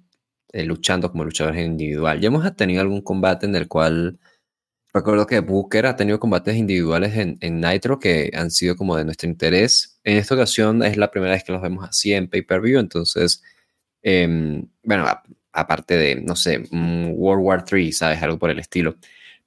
[0.53, 2.21] eh, luchando como luchador individual.
[2.21, 4.21] Ya hemos tenido algún combate en el cual
[4.97, 9.29] Recuerdo que Booker ha tenido combates individuales en, Nitro que han sido como de nuestro
[9.29, 10.01] interés.
[10.05, 13.43] En esta ocasión es la primera vez que los vemos así en pay-per-view, entonces,
[14.01, 15.05] em, bueno,
[15.53, 18.23] aparte de, no sé, World War III, ¿sabes?
[18.23, 18.97] Algo por el estilo.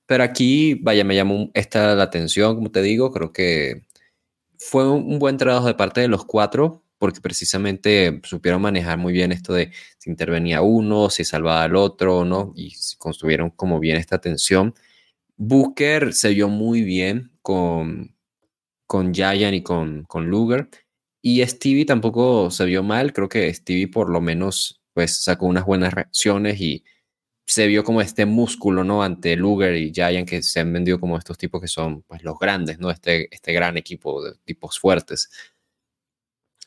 [0.05, 3.81] Pero aquí, vaya, me llamó esta la atención, como te digo, creo que
[4.59, 9.31] fue un, buen trabajo de parte de los cuatro, porque precisamente supieron manejar muy bien
[9.31, 12.53] esto de si intervenía uno, si salvaba al otro, ¿no?
[12.55, 14.75] Y construyeron como bien esta tensión.
[15.39, 18.13] Booker se vio muy bien con,
[18.85, 20.69] con Giant y con, con Luger.
[21.21, 23.13] Y Stevie tampoco se vio mal.
[23.13, 26.83] Creo que Stevie por lo menos pues sacó unas buenas reacciones y
[27.47, 29.01] se vio como este músculo, ¿no?
[29.01, 32.37] Ante Luger y Giant que se han vendido como estos tipos que son pues los
[32.37, 32.91] grandes, ¿no?
[32.91, 35.29] Este, este gran equipo de tipos fuertes.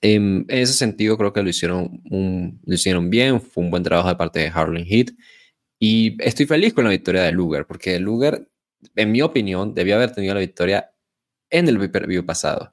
[0.01, 3.41] En, ese sentido creo que lo hicieron, lo hicieron bien.
[3.41, 5.11] Fue un buen trabajo de parte de Harlan Heat.
[5.79, 8.49] Y estoy feliz con la victoria de Luger, porque Luger
[8.97, 10.93] en mi opinión, debió haber tenido la victoria
[11.51, 12.71] en el pay pasado.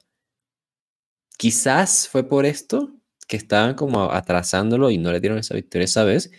[1.36, 2.92] Quizás fue por esto
[3.26, 6.30] que estaban como atrasándolo y no le dieron esa victoria esa vez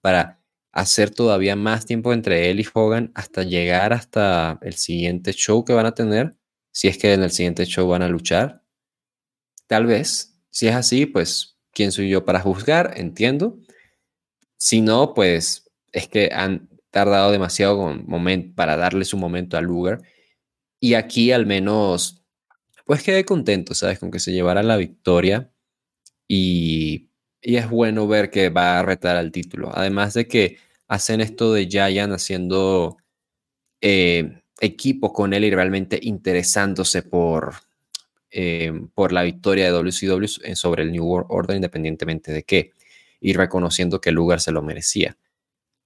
[0.00, 0.40] para
[0.72, 5.72] hacer todavía más tiempo entre él y Hogan hasta llegar hasta el siguiente show que
[5.72, 6.36] van a tener,
[6.72, 8.62] si es que en el siguiente show van a luchar.
[9.66, 12.94] Tal vez, si es así, pues, ¿quién soy yo para juzgar?
[12.96, 13.58] Entiendo.
[14.56, 17.96] Si no, pues es que han, tardado demasiado
[18.56, 20.00] para darle su momento a Luger.
[20.80, 22.24] Y aquí al menos,
[22.86, 24.00] pues quedé contento, ¿sabes?
[24.00, 25.52] Con que se llevara la victoria.
[26.26, 27.08] Y,
[27.40, 29.70] y es bueno ver que va a retar al título.
[29.72, 32.96] Además de que hacen esto de Giant haciendo
[33.80, 37.54] eh, equipo con él y realmente interesándose por,
[38.32, 42.72] eh, por la victoria de WCW sobre el New World Order, independientemente de qué,
[43.20, 45.16] y reconociendo que Luger se lo merecía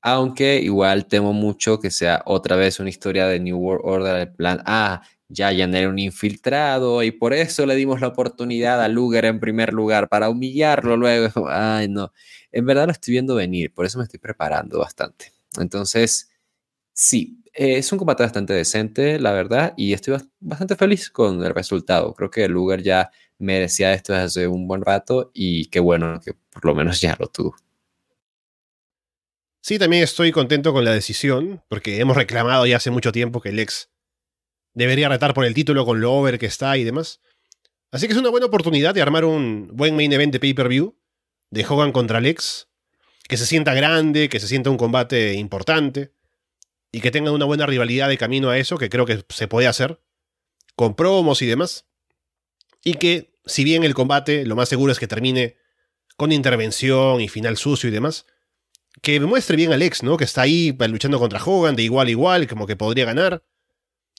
[0.03, 4.33] aunque igual temo mucho que sea otra vez una historia de New World Order, el
[4.33, 9.25] plan, ah, ya era un infiltrado y por eso le dimos la oportunidad a Luger
[9.25, 11.49] en primer lugar para humillarlo luego.
[11.49, 12.13] Ay, no,
[12.51, 15.33] en verdad lo estoy viendo venir, por eso me estoy preparando bastante.
[15.59, 16.31] Entonces,
[16.93, 22.15] sí, es un combate bastante decente, la verdad, y estoy bastante feliz con el resultado.
[22.15, 26.35] Creo que Luger ya merecía esto desde hace un buen rato y qué bueno que
[26.35, 27.57] por lo menos ya lo tuvo.
[29.65, 33.53] Sí, también estoy contento con la decisión, porque hemos reclamado ya hace mucho tiempo que
[33.53, 33.91] Lex
[34.75, 37.21] debería retar por el título con lo over que está y demás.
[37.93, 40.99] Así que es una buena oportunidad de armar un buen main event de pay-per-view
[41.51, 42.67] de Hogan contra Lex,
[43.29, 46.13] que se sienta grande, que se sienta un combate importante
[46.91, 49.69] y que tenga una buena rivalidad de camino a eso, que creo que se puede
[49.69, 50.01] hacer,
[50.75, 51.87] con promos y demás.
[52.83, 55.57] Y que, si bien el combate lo más seguro es que termine
[56.17, 58.27] con intervención y final sucio y demás,
[59.01, 60.17] que muestre bien a Lex, ¿no?
[60.17, 63.45] Que está ahí luchando contra Hogan de igual a igual, como que podría ganar.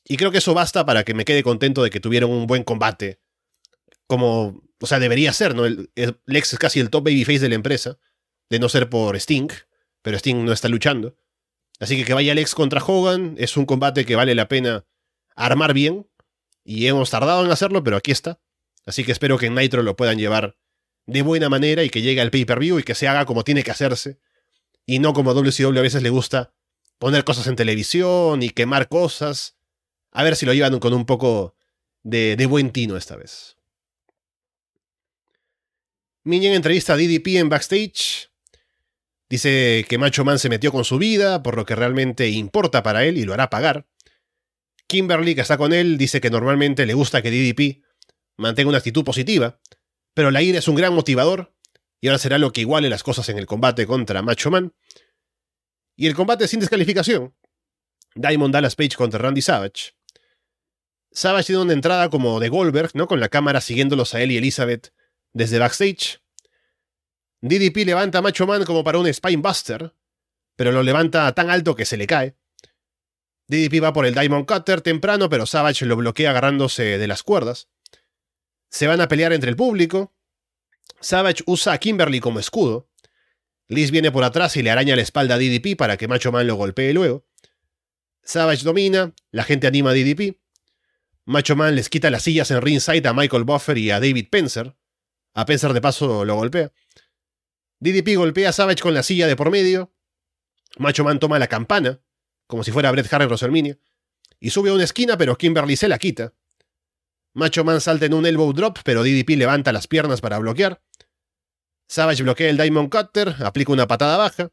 [0.05, 2.63] Y creo que eso basta para que me quede contento de que tuvieron un buen
[2.63, 3.21] combate.
[4.07, 5.63] Como, o sea, debería ser, ¿no?
[6.25, 7.97] Lex es casi el top babyface de la empresa,
[8.49, 9.47] de no ser por Sting,
[10.01, 11.15] pero Sting no está luchando.
[11.79, 14.85] Así que que vaya Lex contra Hogan es un combate que vale la pena
[15.35, 16.07] armar bien.
[16.65, 18.39] Y hemos tardado en hacerlo, pero aquí está.
[18.85, 20.57] Así que espero que en Nitro lo puedan llevar
[21.05, 23.71] de buena manera y que llegue al pay-per-view y que se haga como tiene que
[23.71, 24.19] hacerse.
[24.85, 26.53] Y no como WCW a veces le gusta
[26.97, 29.55] poner cosas en televisión y quemar cosas.
[30.11, 31.55] A ver si lo llevan con un poco
[32.03, 33.57] de, de buen tino esta vez.
[36.23, 38.29] Minion entrevista a DDP en backstage.
[39.29, 43.03] Dice que Macho Man se metió con su vida, por lo que realmente importa para
[43.03, 43.87] él y lo hará pagar.
[44.87, 47.83] Kimberly, que está con él, dice que normalmente le gusta que DDP
[48.37, 49.59] mantenga una actitud positiva,
[50.13, 51.53] pero la ira es un gran motivador
[52.03, 54.73] y ahora será lo que iguale las cosas en el combate contra Macho Man.
[55.95, 57.33] Y el combate sin descalificación.
[58.13, 59.95] Diamond Dallas Page contra Randy Savage.
[61.13, 63.07] Savage tiene una entrada como de Goldberg, ¿no?
[63.07, 64.93] Con la cámara siguiéndolos a él y Elizabeth
[65.31, 66.21] desde backstage.
[67.39, 69.95] DDP levanta a Macho Man como para un Spinebuster,
[70.57, 72.35] pero lo levanta tan alto que se le cae.
[73.47, 77.69] DDP va por el Diamond Cutter temprano, pero Savage lo bloquea agarrándose de las cuerdas.
[78.69, 80.13] Se van a pelear entre el público.
[81.03, 82.89] Savage usa a Kimberly como escudo.
[83.67, 86.47] Liz viene por atrás y le araña la espalda a DDP para que Macho Man
[86.47, 87.25] lo golpee luego.
[88.23, 90.39] Savage domina, la gente anima a DDP.
[91.25, 94.77] Macho Man les quita las sillas en ringside a Michael Buffer y a David Pencer.
[95.33, 96.71] A Pencer de paso lo golpea.
[97.79, 99.93] DDP golpea a Savage con la silla de por medio.
[100.77, 102.01] Macho Man toma la campana,
[102.47, 103.77] como si fuera Bret Hart en WrestleMania,
[104.39, 106.33] y sube a una esquina, pero Kimberly se la quita.
[107.33, 110.81] Macho Man salta en un elbow drop, pero DDP levanta las piernas para bloquear.
[111.87, 114.51] Savage bloquea el Diamond Cutter, aplica una patada baja.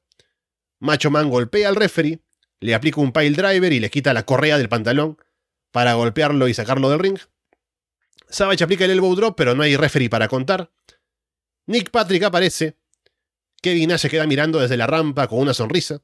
[0.78, 2.20] Macho Man golpea al referee,
[2.60, 5.18] le aplica un pile driver y le quita la correa del pantalón
[5.70, 7.18] para golpearlo y sacarlo del ring.
[8.28, 10.70] Savage aplica el elbow drop, pero no hay referee para contar.
[11.66, 12.76] Nick Patrick aparece.
[13.62, 16.02] Kevin Nash se queda mirando desde la rampa con una sonrisa.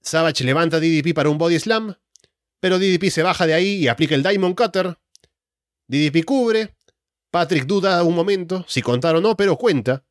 [0.00, 1.96] Savage levanta a DDP para un body slam,
[2.60, 4.98] pero DDP se baja de ahí y aplica el Diamond Cutter.
[5.88, 6.76] DDP cubre.
[7.30, 10.04] Patrick duda un momento si contar o no, pero cuenta.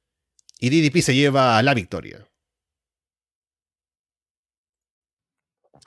[0.60, 2.26] Y DDP se lleva la victoria.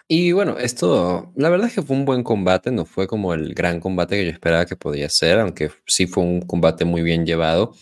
[0.09, 3.55] Y bueno, esto, la verdad es que fue un buen combate, no fue como el
[3.55, 7.27] gran combate que yo esperaba que podía ser, aunque sí fue un combate muy bien
[7.27, 7.75] llevado.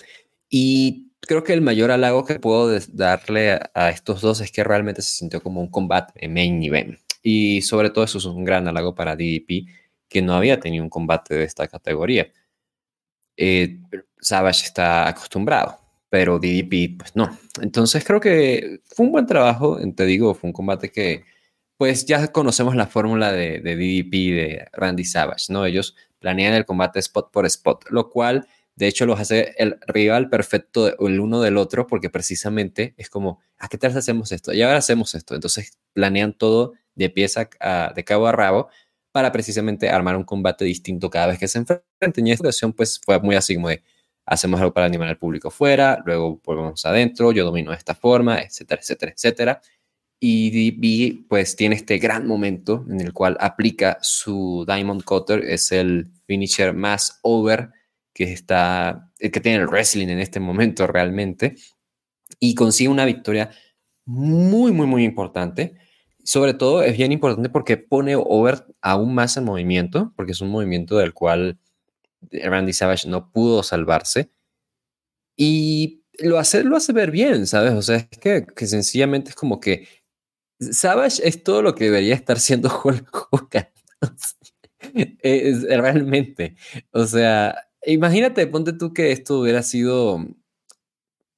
[0.48, 5.02] Y creo que el mayor halago que puedo darle a, estos dos es que realmente
[5.02, 6.98] se sintió como un combate en main event.
[7.22, 9.66] Y sobre todo eso es un gran halago para DDP,
[10.08, 12.30] que no había tenido un combate de esta categoría.
[13.36, 13.80] Eh,
[14.20, 15.78] Savage está acostumbrado,
[16.14, 17.36] pero DDP pues no.
[17.60, 21.24] Entonces creo que fue un buen trabajo, te digo, fue un combate que
[21.76, 25.66] pues ya conocemos la fórmula de, de DDP de Randy Savage, ¿no?
[25.66, 28.46] Ellos planean el combate spot por spot, lo cual
[28.76, 33.40] de hecho los hace el rival perfecto el uno del otro porque precisamente es como,
[33.58, 34.52] ¿a qué tal hacemos esto?
[34.52, 35.34] Y ahora hacemos esto.
[35.34, 37.48] Entonces planean todo de pieza
[37.92, 38.68] de cabo a rabo
[39.10, 42.24] para precisamente armar un combate distinto cada vez que se enfrenten.
[42.24, 43.82] Y esta ocasión pues fue muy así como de,
[44.26, 48.40] hacemos algo para animar al público fuera, luego volvemos adentro, yo domino de esta forma,
[48.40, 49.60] etcétera, etcétera, etcétera.
[50.20, 55.72] Y DB pues tiene este gran momento en el cual aplica su Diamond Cutter, es
[55.72, 57.70] el finisher más over
[58.14, 61.56] que está, el que tiene el wrestling en este momento realmente,
[62.40, 63.50] y consigue una victoria
[64.06, 65.74] muy, muy, muy importante.
[66.22, 70.50] Sobre todo es bien importante porque pone over aún más el movimiento, porque es un
[70.50, 71.58] movimiento del cual
[72.32, 74.30] Randy Savage no pudo salvarse.
[75.36, 77.72] Y lo hace, lo hace ver bien, ¿sabes?
[77.72, 79.88] O sea, es que, que sencillamente es como que
[80.60, 83.68] Savage es todo lo que debería estar siendo Hulk Hogan.
[85.22, 86.56] es, realmente.
[86.92, 90.24] O sea, imagínate, ponte tú que esto hubiera sido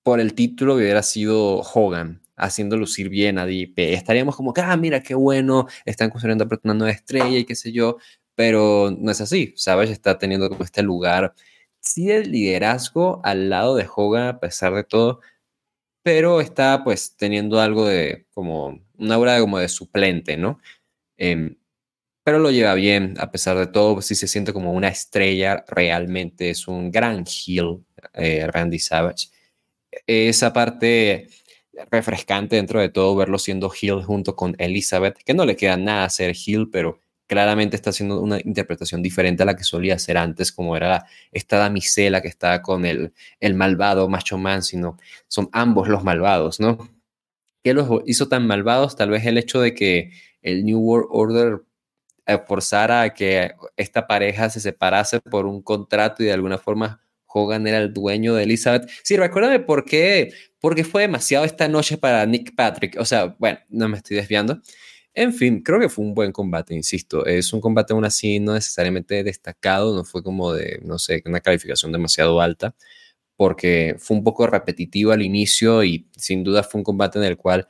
[0.03, 3.95] por el título, hubiera sido Hogan haciendo lucir bien a DP.
[3.95, 7.97] Estaríamos como ah, mira qué bueno, están construyendo una nueva estrella y qué sé yo,
[8.37, 9.53] pero no es así.
[9.57, 11.35] Savage está teniendo como este lugar,
[11.81, 15.21] sí, de liderazgo al lado de Hogan a pesar de todo,
[16.03, 20.61] pero está pues teniendo algo de como una aura como de suplente, ¿no?
[21.17, 21.57] Em,
[22.25, 26.51] pero lo lleva bien, a pesar de todo, sí se siente como una estrella, realmente
[26.51, 27.85] es un gran heel,
[28.15, 29.29] eh, Randy Savage.
[30.07, 31.29] Esa parte
[31.91, 36.09] refrescante dentro de todo, verlo siendo heel junto con Elizabeth, que no le queda nada
[36.11, 40.53] ser heel, pero claramente está haciendo una interpretación diferente a la que solía hacer antes,
[40.53, 44.97] como era esta damisela que estaba con el, el malvado Macho Man, sino
[45.29, 46.89] son ambos los malvados, ¿no?
[47.63, 48.97] ¿Qué los hizo tan malvados?
[48.97, 50.13] Tal vez el hecho de que
[50.43, 51.63] el New World Order
[52.47, 57.67] forzara a que esta pareja se separase por un contrato y de alguna forma Hogan
[57.67, 58.89] era el dueño de Elizabeth.
[59.03, 62.97] Sí, recuérdame por qué, porque fue demasiado esta noche para Nick Patrick.
[62.99, 64.61] O sea, bueno, no me estoy desviando.
[65.19, 67.25] En fin, creo que fue un buen combate, insisto.
[67.25, 71.41] Es un combate aún así no necesariamente destacado, no fue como de, no sé, una
[71.41, 72.75] calificación demasiado alta,
[73.37, 77.37] porque fue un poco repetitivo al inicio y sin duda fue un combate en el
[77.39, 77.67] cual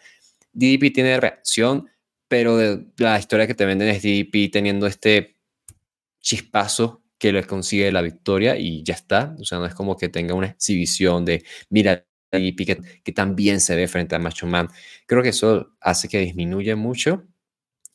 [0.53, 1.89] DDP tiene reacción,
[2.29, 2.59] pero
[2.99, 5.37] la historia que te venden es DDP teniendo este
[6.21, 9.37] chispazo que le consigue la victoria y ya está.
[9.41, 13.61] O sea, no es como que tenga una exhibición de, mira, DDP que, que también
[13.61, 14.69] se ve frente a Macho Man.
[15.07, 17.25] Creo que eso hace que disminuya mucho.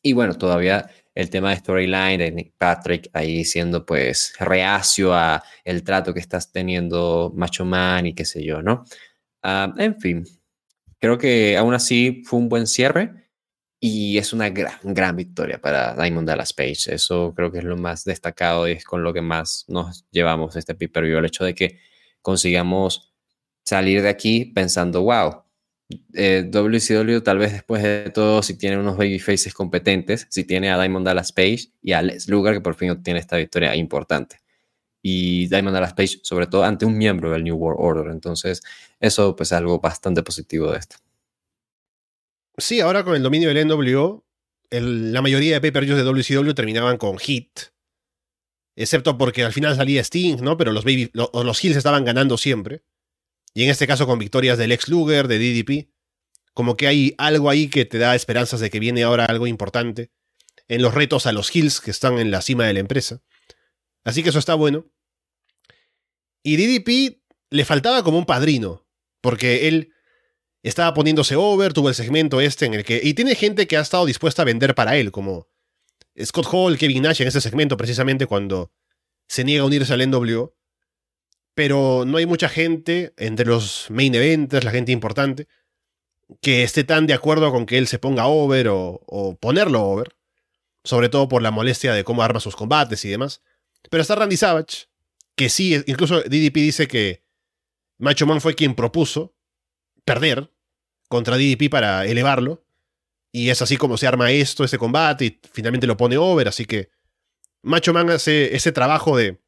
[0.01, 5.43] Y bueno, todavía el tema de storyline de Nick Patrick ahí siendo pues reacio a
[5.63, 8.85] el trato que estás teniendo Macho Man y qué sé yo, ¿no?
[9.43, 10.25] Ah, en fin,
[10.99, 13.29] creo que aún así fue un buen cierre
[13.79, 16.93] y es una gran, gran victoria para Diamond Dallas Page.
[16.93, 20.55] Eso creo que es lo más destacado y es con lo que más nos llevamos
[20.55, 21.79] este pay-per-view, el hecho de que
[22.21, 23.13] consigamos
[23.65, 25.40] salir de aquí pensando, wow,
[26.13, 30.79] eh, WCW tal vez después de todo, si tiene unos babyfaces competentes, si tiene a
[30.79, 34.37] Diamond Dallas Page y a Les Lugar, que por fin obtiene esta victoria importante.
[35.01, 38.11] Y Diamond Dallas Page, sobre todo ante un miembro del New World Order.
[38.11, 38.61] Entonces,
[38.99, 40.97] eso pues es algo bastante positivo de esto.
[42.57, 44.23] Sí, ahora con el dominio del NWO,
[44.69, 47.59] la mayoría de pay-per-views de WCW terminaban con hit.
[48.75, 50.57] Excepto porque al final salía Sting, ¿no?
[50.57, 52.83] Pero los, baby, los Hills estaban ganando siempre.
[53.53, 55.89] Y en este caso con victorias del ex Luger, de DDP.
[56.53, 60.11] Como que hay algo ahí que te da esperanzas de que viene ahora algo importante
[60.67, 63.21] en los retos a los Hills que están en la cima de la empresa.
[64.03, 64.85] Así que eso está bueno.
[66.43, 68.87] Y DDP le faltaba como un padrino,
[69.21, 69.93] porque él
[70.63, 72.99] estaba poniéndose over, tuvo el segmento este en el que...
[73.03, 75.47] Y tiene gente que ha estado dispuesta a vender para él, como
[76.21, 78.71] Scott Hall, Kevin Nash en ese segmento precisamente cuando
[79.27, 80.55] se niega a unirse al NWO
[81.53, 85.47] pero no hay mucha gente entre los main events, la gente importante,
[86.41, 90.15] que esté tan de acuerdo con que él se ponga over o, ponerlo over,
[90.83, 93.41] sobre todo por la molestia de cómo arma sus combates y demás.
[93.89, 94.87] Pero está Randy Savage,
[95.35, 97.23] que sí, incluso DDP dice que
[97.97, 99.35] Macho Man fue quien propuso
[100.05, 100.51] perder
[101.07, 102.63] contra DDP para elevarlo.
[103.33, 106.47] Y es así como se arma esto, ese combate, y finalmente lo pone over.
[106.47, 106.89] Así que
[107.61, 109.39] Macho Man hace ese trabajo de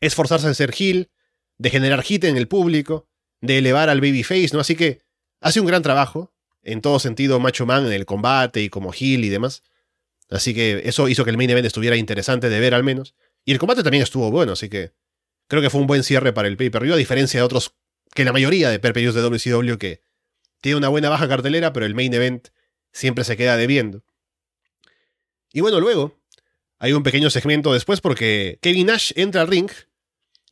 [0.00, 1.10] esforzarse en ser heel,
[1.58, 3.08] de generar hit en el público,
[3.40, 4.60] de elevar al babyface, ¿no?
[4.60, 5.00] Así que
[5.40, 9.24] hace un gran trabajo, en todo sentido, Macho Man en el combate y como heel
[9.24, 9.62] y demás.
[10.30, 13.14] Así que eso hizo que el main event estuviera interesante de ver al menos.
[13.44, 14.92] Y el combate también estuvo bueno, así que
[15.46, 17.76] creo que fue un buen cierre para el pay-per-view, a diferencia de otros,
[18.12, 20.02] que la mayoría de pay-per-views de WCW que
[20.60, 22.48] tiene una buena baja cartelera, pero el main event
[22.92, 24.02] siempre se queda debiendo.
[25.52, 26.18] Y bueno, luego
[26.78, 29.70] hay un pequeño segmento después porque Kevin Nash entra al ring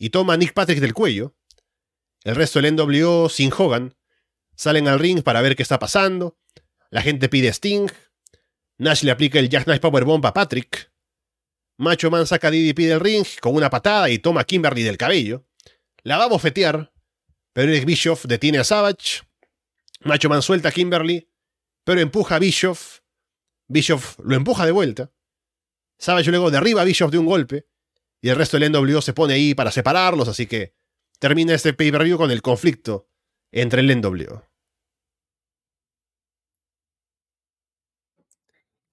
[0.04, 1.34] y toma a Nick Patrick del cuello.
[2.24, 3.96] El resto del NWO sin Hogan
[4.54, 6.38] salen al ring para ver qué está pasando.
[6.90, 7.90] La gente pide Sting.
[8.76, 10.92] Nash le aplica el Jackknife Powerbomb a Patrick.
[11.78, 14.98] Macho Man saca a DDP del ring con una patada y toma a Kimberly del
[14.98, 15.46] cabello.
[16.02, 16.92] La va a bofetear,
[17.54, 19.22] pero Eric Bischoff detiene a Savage.
[20.00, 21.30] Macho Man suelta a Kimberly,
[21.82, 23.00] pero empuja a Bischoff.
[23.68, 25.10] Bischoff lo empuja de vuelta.
[25.96, 27.68] Savage luego derriba a Bischoff de un golpe
[28.24, 30.74] y el resto del NWO se pone ahí para separarlos, así que
[31.18, 33.10] termina este pay-per-view con el conflicto
[33.52, 34.42] entre el NWO.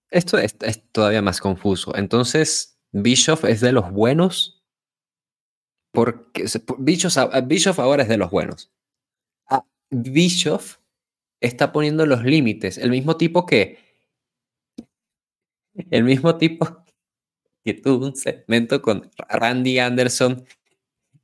[0.10, 0.58] Esto es,
[0.92, 1.96] todavía más confuso.
[1.96, 4.66] Entonces, Bischoff es de los buenos.
[5.94, 6.44] Porque
[6.80, 8.74] Bischoff, ahora es de los buenos.
[9.48, 10.80] Ah, Bischoff
[11.40, 12.78] está poniendo los límites.
[12.78, 13.80] El mismo tipo que.
[15.90, 16.84] El mismo tipo
[17.64, 20.46] que tuvo un segmento con Randy Anderson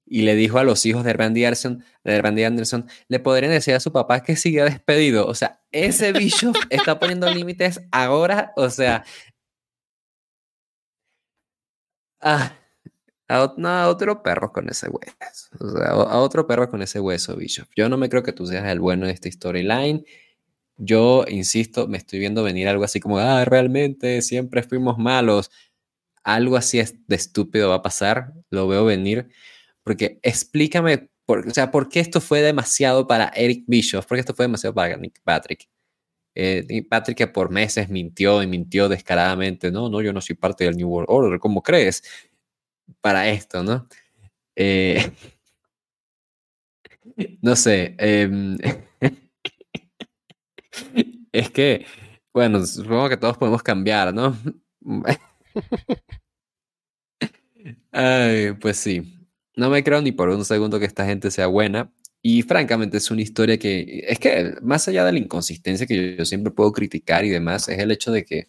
[0.09, 3.73] y le dijo a los hijos de Randy Anderson, de Randy Anderson, le podrían decir
[3.73, 5.27] a su papá que sigue despedido.
[5.27, 9.03] O sea, ese bicho está poniendo límites ahora, o sea,
[12.21, 12.53] ah,
[13.27, 15.49] a, otro perro con ese hueso.
[15.59, 17.67] O sea, a otro perro con ese hueso, Bishop.
[17.75, 20.05] Yo no me creo que tú seas el bueno de esta storyline.
[20.77, 25.49] Yo, insisto, me estoy viendo venir algo así como, ah, realmente siempre fuimos malos
[26.27, 29.29] algo así de estúpido va a pasar, lo veo venir,
[29.83, 34.05] porque explícame, por, o sea, ¿por qué esto fue demasiado para Eric Bischoff?
[34.05, 35.69] ¿Por qué esto fue demasiado para Nick Patrick?
[36.35, 40.65] Eh, Patrick que por meses mintió y mintió descaradamente, no, no, yo no soy parte
[40.65, 42.03] del New World Order, ¿cómo crees?
[43.01, 43.87] Para esto, ¿no?
[44.55, 45.11] Eh,
[47.41, 48.57] no sé, em,
[51.31, 51.85] es que,
[52.33, 54.35] bueno, supongo que todos podemos cambiar, ¿no?
[57.91, 59.13] Ay, pues sí.
[59.55, 61.91] No me creo ni por un segundo que esta gente sea buena.
[62.21, 66.25] Y francamente es una historia que, es que más allá de la inconsistencia que yo,
[66.25, 68.47] siempre puedo criticar y demás, es el hecho de que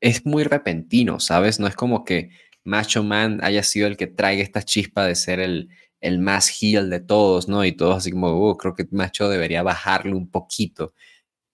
[0.00, 1.60] es muy repentino, ¿sabes?
[1.60, 2.30] No es como que
[2.64, 5.68] Macho Man haya sido el que traiga esta chispa de ser el,
[6.00, 7.64] el más heel de todos, ¿no?
[7.64, 10.94] Y todos así como, oh, creo que Macho debería bajarle un poquito.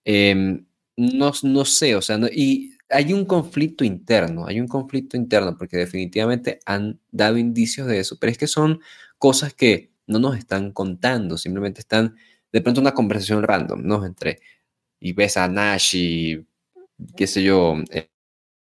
[0.05, 0.67] Em,
[0.97, 5.77] no, no sé, o sea, y hay un conflicto interno, hay un conflicto interno, porque
[5.77, 8.81] definitivamente han dado indicios de eso, pero es que son
[9.19, 12.17] cosas que no nos están contando, simplemente están
[12.51, 14.07] de pronto una conversación random, ¿no?
[14.07, 14.41] Entre,
[15.01, 16.47] y ves a Nash y,
[17.17, 18.09] qué sé yo, eh,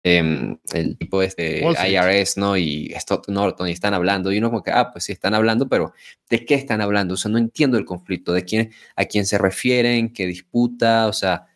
[0.03, 2.57] em, el tipo este IRS, ¿no?
[2.57, 5.69] Y Stott Norton, y están hablando, y uno como que, ah, pues sí están hablando,
[5.69, 5.93] pero
[6.29, 7.13] ¿de qué están hablando?
[7.13, 11.13] O sea, no entiendo el conflicto, de quién, a quién se refieren, qué disputa, o
[11.13, 11.47] sea,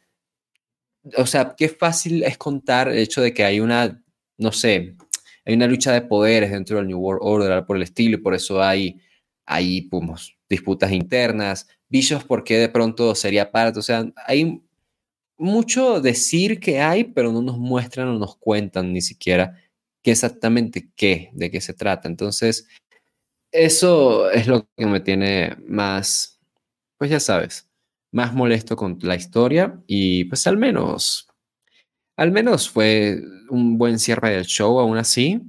[1.17, 4.01] o sea, qué fácil es contar el hecho de que hay una,
[4.37, 4.95] no sé,
[5.45, 8.33] hay una lucha de poderes dentro del New World Order por el estilo y por
[8.33, 9.01] eso hay,
[9.45, 11.67] hay pues, disputas internas.
[11.89, 13.79] Bichos, ¿por qué de pronto sería parte?
[13.79, 14.61] O sea, hay
[15.37, 19.59] mucho decir que hay, pero no nos muestran o nos cuentan ni siquiera
[20.01, 22.07] qué exactamente qué, de qué se trata.
[22.07, 22.67] Entonces,
[23.51, 26.39] eso es lo que me tiene más,
[26.97, 27.69] pues ya sabes,
[28.13, 31.27] más molesto con la historia y pues al menos,
[32.15, 35.41] al menos fue un buen cierre del show aún así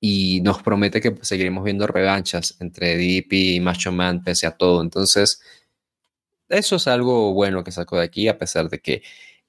[0.00, 4.56] y nos promete que pues, seguiremos viendo revanchas entre DP y Macho Man pese a
[4.56, 4.82] todo.
[4.82, 5.40] Entonces,
[6.48, 9.02] eso es algo bueno que saco de aquí a pesar de que,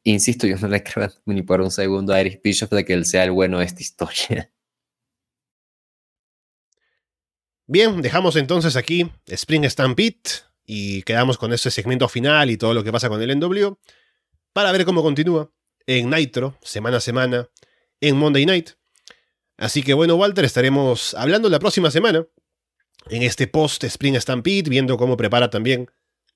[0.03, 3.05] insisto, yo no le creo ni por un segundo a Eric Bischoff de que él
[3.05, 4.51] sea el bueno de esta historia.
[7.65, 12.83] Bien, dejamos entonces aquí Spring Stampede y quedamos con ese segmento final y todo lo
[12.83, 13.73] que pasa con el NW
[14.53, 15.51] para ver cómo continúa
[15.87, 17.49] en Nitro, semana a semana,
[17.99, 18.69] en Monday Night.
[19.57, 22.23] Así que bueno, Walter, estaremos hablando la próxima semana
[23.09, 25.89] en este post Spring Stampede, viendo cómo prepara también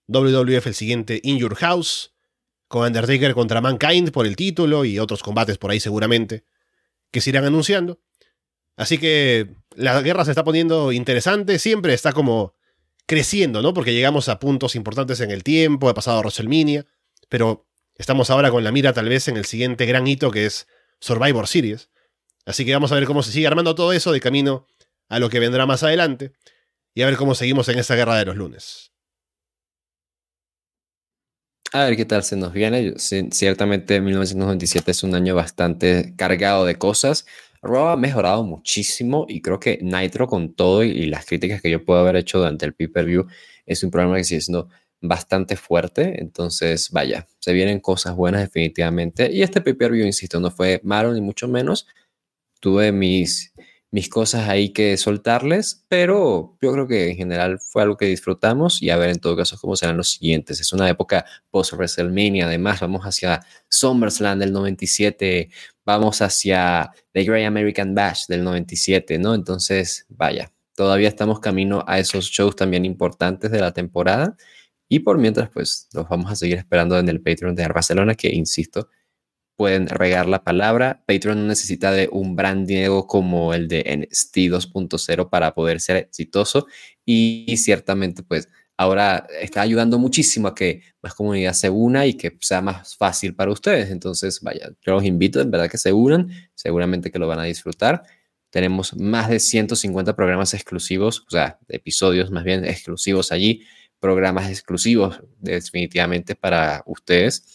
[0.07, 2.15] WWF el siguiente In Your House,
[2.67, 6.43] con Undertaker contra Mankind por el título y otros combates por ahí seguramente
[7.11, 8.01] que se irán anunciando.
[8.77, 12.52] Así que la guerra se está poniendo interesante, siempre está como
[13.05, 13.73] creciendo, ¿no?
[13.73, 16.85] Porque llegamos a puntos importantes en el tiempo, ha pasado WrestleMania,
[17.29, 20.67] pero estamos ahora con la mira tal vez en el siguiente gran hito que es
[20.99, 21.89] Survivor Series.
[22.45, 24.67] Así que vamos a ver cómo se sigue armando todo eso de camino
[25.09, 26.33] a lo que vendrá más adelante
[26.93, 28.91] y a ver cómo seguimos en esta guerra de los lunes.
[31.71, 32.93] A ver qué tal se nos viene.
[32.97, 37.25] Ciertamente 1997 es un año bastante cargado de cosas.
[37.63, 41.83] Raw ha mejorado muchísimo y creo que Nitro con todo y, las críticas que yo
[41.83, 43.25] puedo haber hecho durante el pay-per-view
[43.65, 44.69] es un programa que sigue siendo
[45.01, 46.21] bastante fuerte.
[46.21, 49.31] Entonces, vaya, se vienen cosas buenas definitivamente.
[49.31, 51.87] Y este pay-per-view, insisto, no fue malo ni mucho menos.
[52.59, 53.53] Tuve mis,
[53.93, 58.81] mis cosas ahí que soltarles, pero yo creo que en general fue algo que disfrutamos
[58.81, 60.59] y a ver en todo caso cómo serán los siguientes.
[60.59, 65.49] Es una época post-WrestleMania, además vamos hacia SummerSlam del 97,
[65.85, 69.35] vamos hacia The Great American Bash del 97, ¿no?
[69.35, 74.35] Entonces, vaya, todavía estamos camino a esos shows también importantes de la temporada
[74.89, 78.29] y por mientras, pues los vamos a seguir esperando en el Patreon de Barcelona, que
[78.29, 78.89] insisto,
[79.55, 81.03] pueden regar la palabra.
[81.07, 86.67] Patreon no necesita de un branding como el de NXT 2.0 para poder ser exitoso
[87.05, 92.37] y ciertamente, pues ahora está ayudando muchísimo a que más comunidad se una y que
[92.41, 93.91] sea más fácil para ustedes.
[93.91, 97.43] Entonces, vaya, yo los invito en verdad que se unan, seguramente que lo van a
[97.43, 98.03] disfrutar.
[98.49, 103.63] Tenemos más de 150 programas exclusivos, o sea, episodios más bien exclusivos allí,
[103.99, 107.45] programas exclusivos definitivamente para ustedes.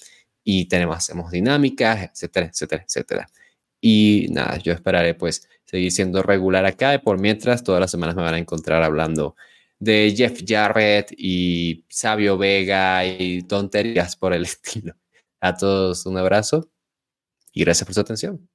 [0.45, 3.29] Y tenemos, hacemos dinámicas, etcétera, etcétera, etcétera.
[3.81, 8.17] Y nada, yo esperaré pues seguir siendo regular acá y por mientras todas las semanas
[8.17, 9.37] me van a encontrar hablando
[9.79, 14.95] de Jeff Jarrett y Sabio Vega y tonterías por el estilo.
[15.41, 16.71] A todos un abrazo
[17.53, 18.49] y gracias por su atención.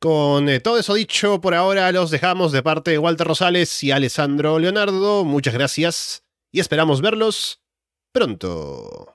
[0.00, 3.92] Con eh, todo eso dicho, por ahora los dejamos de parte de Walter Rosales y
[3.92, 5.24] Alessandro Leonardo.
[5.24, 7.62] Muchas gracias y esperamos verlos
[8.10, 9.11] pronto.